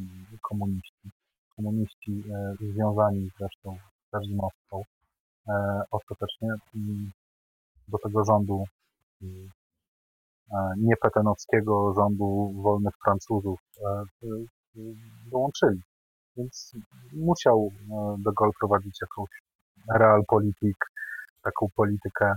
komuniści. 0.43 1.11
Komuniści 1.57 2.23
e, 2.35 2.55
związani 2.61 3.31
zresztą 3.39 3.77
też 4.13 4.27
z 4.27 4.31
Moskwą 4.31 4.83
e, 5.49 5.83
ostatecznie 5.91 6.49
do 7.89 7.99
tego 7.99 8.25
rządu 8.25 8.65
e, 9.23 9.27
niepetenowskiego 10.77 11.95
rządu 11.95 12.53
wolnych 12.63 12.95
Francuzów 13.05 13.61
dołączyli. 15.31 15.81
Więc 16.37 16.73
musiał 17.13 17.73
de 18.19 18.31
Gaulle 18.39 18.53
prowadzić 18.59 18.99
jakąś 19.01 19.31
realpolitik, 19.95 20.77
taką 21.43 21.67
politykę 21.77 22.35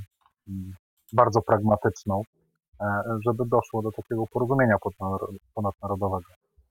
bardzo 1.13 1.41
pragmatyczną, 1.41 2.23
żeby 3.25 3.45
doszło 3.45 3.81
do 3.81 3.91
takiego 3.91 4.27
porozumienia 4.27 4.75
ponadnarodowego. 5.53 6.29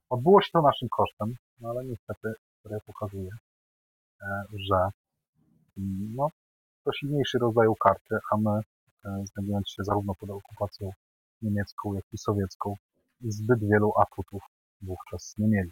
Odbyło 0.09 0.41
się 0.41 0.49
to 0.53 0.61
naszym 0.61 0.89
kosztem, 0.89 1.35
no 1.61 1.69
ale 1.69 1.85
niestety 1.85 2.33
historia 2.53 2.79
pokazuje, 2.85 3.29
e, 4.21 4.43
że 4.69 4.75
mm, 5.77 6.15
no, 6.15 6.27
to 6.83 6.91
silniejszy 6.93 7.37
rodzaj 7.39 7.67
karty, 7.83 8.17
a 8.31 8.37
my, 8.37 8.59
e, 9.05 9.25
znajdując 9.33 9.69
się 9.69 9.83
zarówno 9.83 10.13
pod 10.19 10.29
okupacją 10.29 10.91
niemiecką, 11.41 11.93
jak 11.93 12.03
i 12.13 12.17
sowiecką, 12.17 12.75
zbyt 13.21 13.59
wielu 13.59 13.93
atutów 13.99 14.41
wówczas 14.81 15.35
nie 15.37 15.47
mieli. 15.47 15.71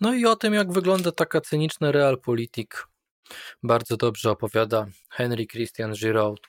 No 0.00 0.14
i 0.14 0.26
o 0.26 0.36
tym, 0.36 0.54
jak 0.54 0.72
wygląda 0.72 1.12
taka 1.12 1.40
cyniczna 1.40 1.92
realpolitik, 1.92 2.88
bardzo 3.62 3.96
dobrze 3.96 4.30
opowiada 4.30 4.86
Henry 5.10 5.46
Christian 5.46 5.92
Giraud 5.92 6.40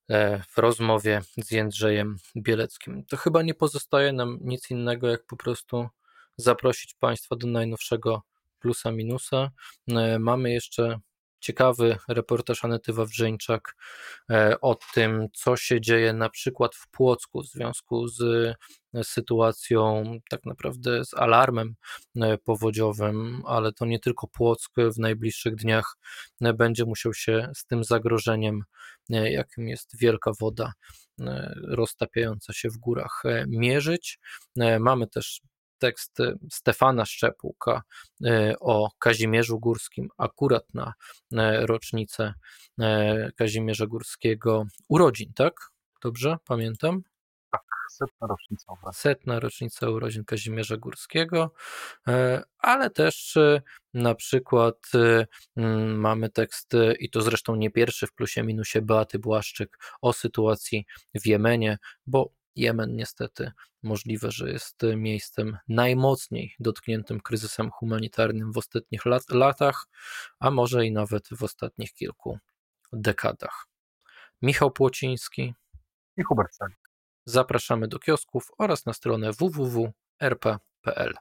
w 0.49 0.57
rozmowie 0.57 1.21
z 1.37 1.51
Jędrzejem 1.51 2.17
Bieleckim. 2.37 3.05
To 3.05 3.17
chyba 3.17 3.41
nie 3.41 3.53
pozostaje 3.53 4.13
nam 4.13 4.39
nic 4.41 4.71
innego, 4.71 5.07
jak 5.07 5.25
po 5.25 5.37
prostu 5.37 5.87
zaprosić 6.37 6.93
Państwa 6.93 7.35
do 7.35 7.47
najnowszego 7.47 8.21
plusa 8.59 8.91
minusa. 8.91 9.51
E, 9.87 10.19
mamy 10.19 10.51
jeszcze 10.51 10.99
ciekawy 11.41 11.97
reportaż 12.07 12.65
Anety 12.65 12.93
Wawrzyńczak 12.93 13.75
e, 14.31 14.61
o 14.61 14.77
tym, 14.93 15.27
co 15.33 15.57
się 15.57 15.81
dzieje 15.81 16.13
na 16.13 16.29
przykład 16.29 16.75
w 16.75 16.87
Płocku 16.87 17.41
w 17.41 17.47
związku 17.47 18.07
z 18.07 18.53
sytuacją, 19.03 20.03
tak 20.29 20.45
naprawdę 20.45 21.05
z 21.05 21.13
alarmem 21.13 21.75
e, 22.15 22.37
powodziowym, 22.37 23.41
ale 23.45 23.73
to 23.73 23.85
nie 23.85 23.99
tylko 23.99 24.27
Płock 24.27 24.71
w 24.95 24.99
najbliższych 24.99 25.55
dniach 25.55 25.97
e, 26.41 26.53
będzie 26.53 26.85
musiał 26.85 27.13
się 27.13 27.51
z 27.55 27.65
tym 27.65 27.83
zagrożeniem, 27.83 28.63
jakim 29.09 29.67
jest 29.67 29.97
wielka 29.97 30.31
woda 30.39 30.73
roztapiająca 31.63 32.53
się 32.53 32.69
w 32.69 32.77
górach, 32.77 33.23
mierzyć. 33.47 34.19
Mamy 34.79 35.07
też 35.07 35.41
tekst 35.81 36.17
Stefana 36.51 37.05
Szczepułka 37.05 37.81
y, 38.25 38.53
o 38.59 38.91
Kazimierzu 38.99 39.59
Górskim, 39.59 40.09
akurat 40.17 40.65
na 40.73 40.93
y, 41.33 41.37
rocznicę 41.65 42.33
Kazimierza 43.35 43.87
Górskiego 43.87 44.65
urodzin, 44.87 45.33
tak? 45.33 45.53
Dobrze 46.03 46.37
pamiętam? 46.45 47.01
Tak, 47.51 47.61
setna 47.91 48.27
rocznica. 48.27 48.73
Setna 48.93 49.39
rocznica 49.39 49.89
urodzin 49.89 50.25
Kazimierza 50.25 50.77
Górskiego, 50.77 51.53
ale 52.57 52.89
też 52.89 53.37
na 53.93 54.15
przykład 54.15 54.77
mm, 55.55 55.99
mamy 55.99 56.29
tekst, 56.29 56.73
i 56.99 57.09
to 57.09 57.21
zresztą 57.21 57.55
nie 57.55 57.71
pierwszy 57.71 58.07
w 58.07 58.13
plusie 58.13 58.43
minusie 58.43 58.81
Beaty 58.81 59.19
Błaszczyk 59.19 59.77
o 60.01 60.13
sytuacji 60.13 60.85
w 61.15 61.27
Jemenie, 61.27 61.77
bo 62.07 62.33
Jemen 62.55 62.95
niestety 62.95 63.51
możliwe, 63.83 64.31
że 64.31 64.51
jest 64.51 64.81
miejscem 64.95 65.57
najmocniej 65.67 66.55
dotkniętym 66.59 67.21
kryzysem 67.21 67.71
humanitarnym 67.71 68.51
w 68.51 68.57
ostatnich 68.57 69.05
lat, 69.05 69.29
latach, 69.29 69.87
a 70.39 70.51
może 70.51 70.85
i 70.85 70.91
nawet 70.91 71.27
w 71.31 71.43
ostatnich 71.43 71.93
kilku 71.93 72.39
dekadach. 72.93 73.67
Michał 74.41 74.71
Płociński 74.71 75.53
i 76.17 76.23
Hubert 76.23 76.55
Salik. 76.55 76.89
Zapraszamy 77.25 77.87
do 77.87 77.99
kiosków 77.99 78.47
oraz 78.57 78.85
na 78.85 78.93
stronę 78.93 79.31
www.rp.pl. 79.31 81.13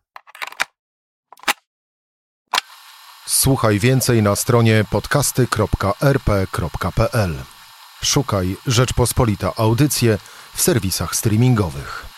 Słuchaj 3.26 3.78
więcej 3.78 4.22
na 4.22 4.36
stronie 4.36 4.84
podcasty.rp.pl. 4.90 7.34
Szukaj 8.02 8.56
Rzeczpospolita 8.66 9.52
Audycje 9.56 10.18
w 10.54 10.62
serwisach 10.62 11.16
streamingowych. 11.16 12.09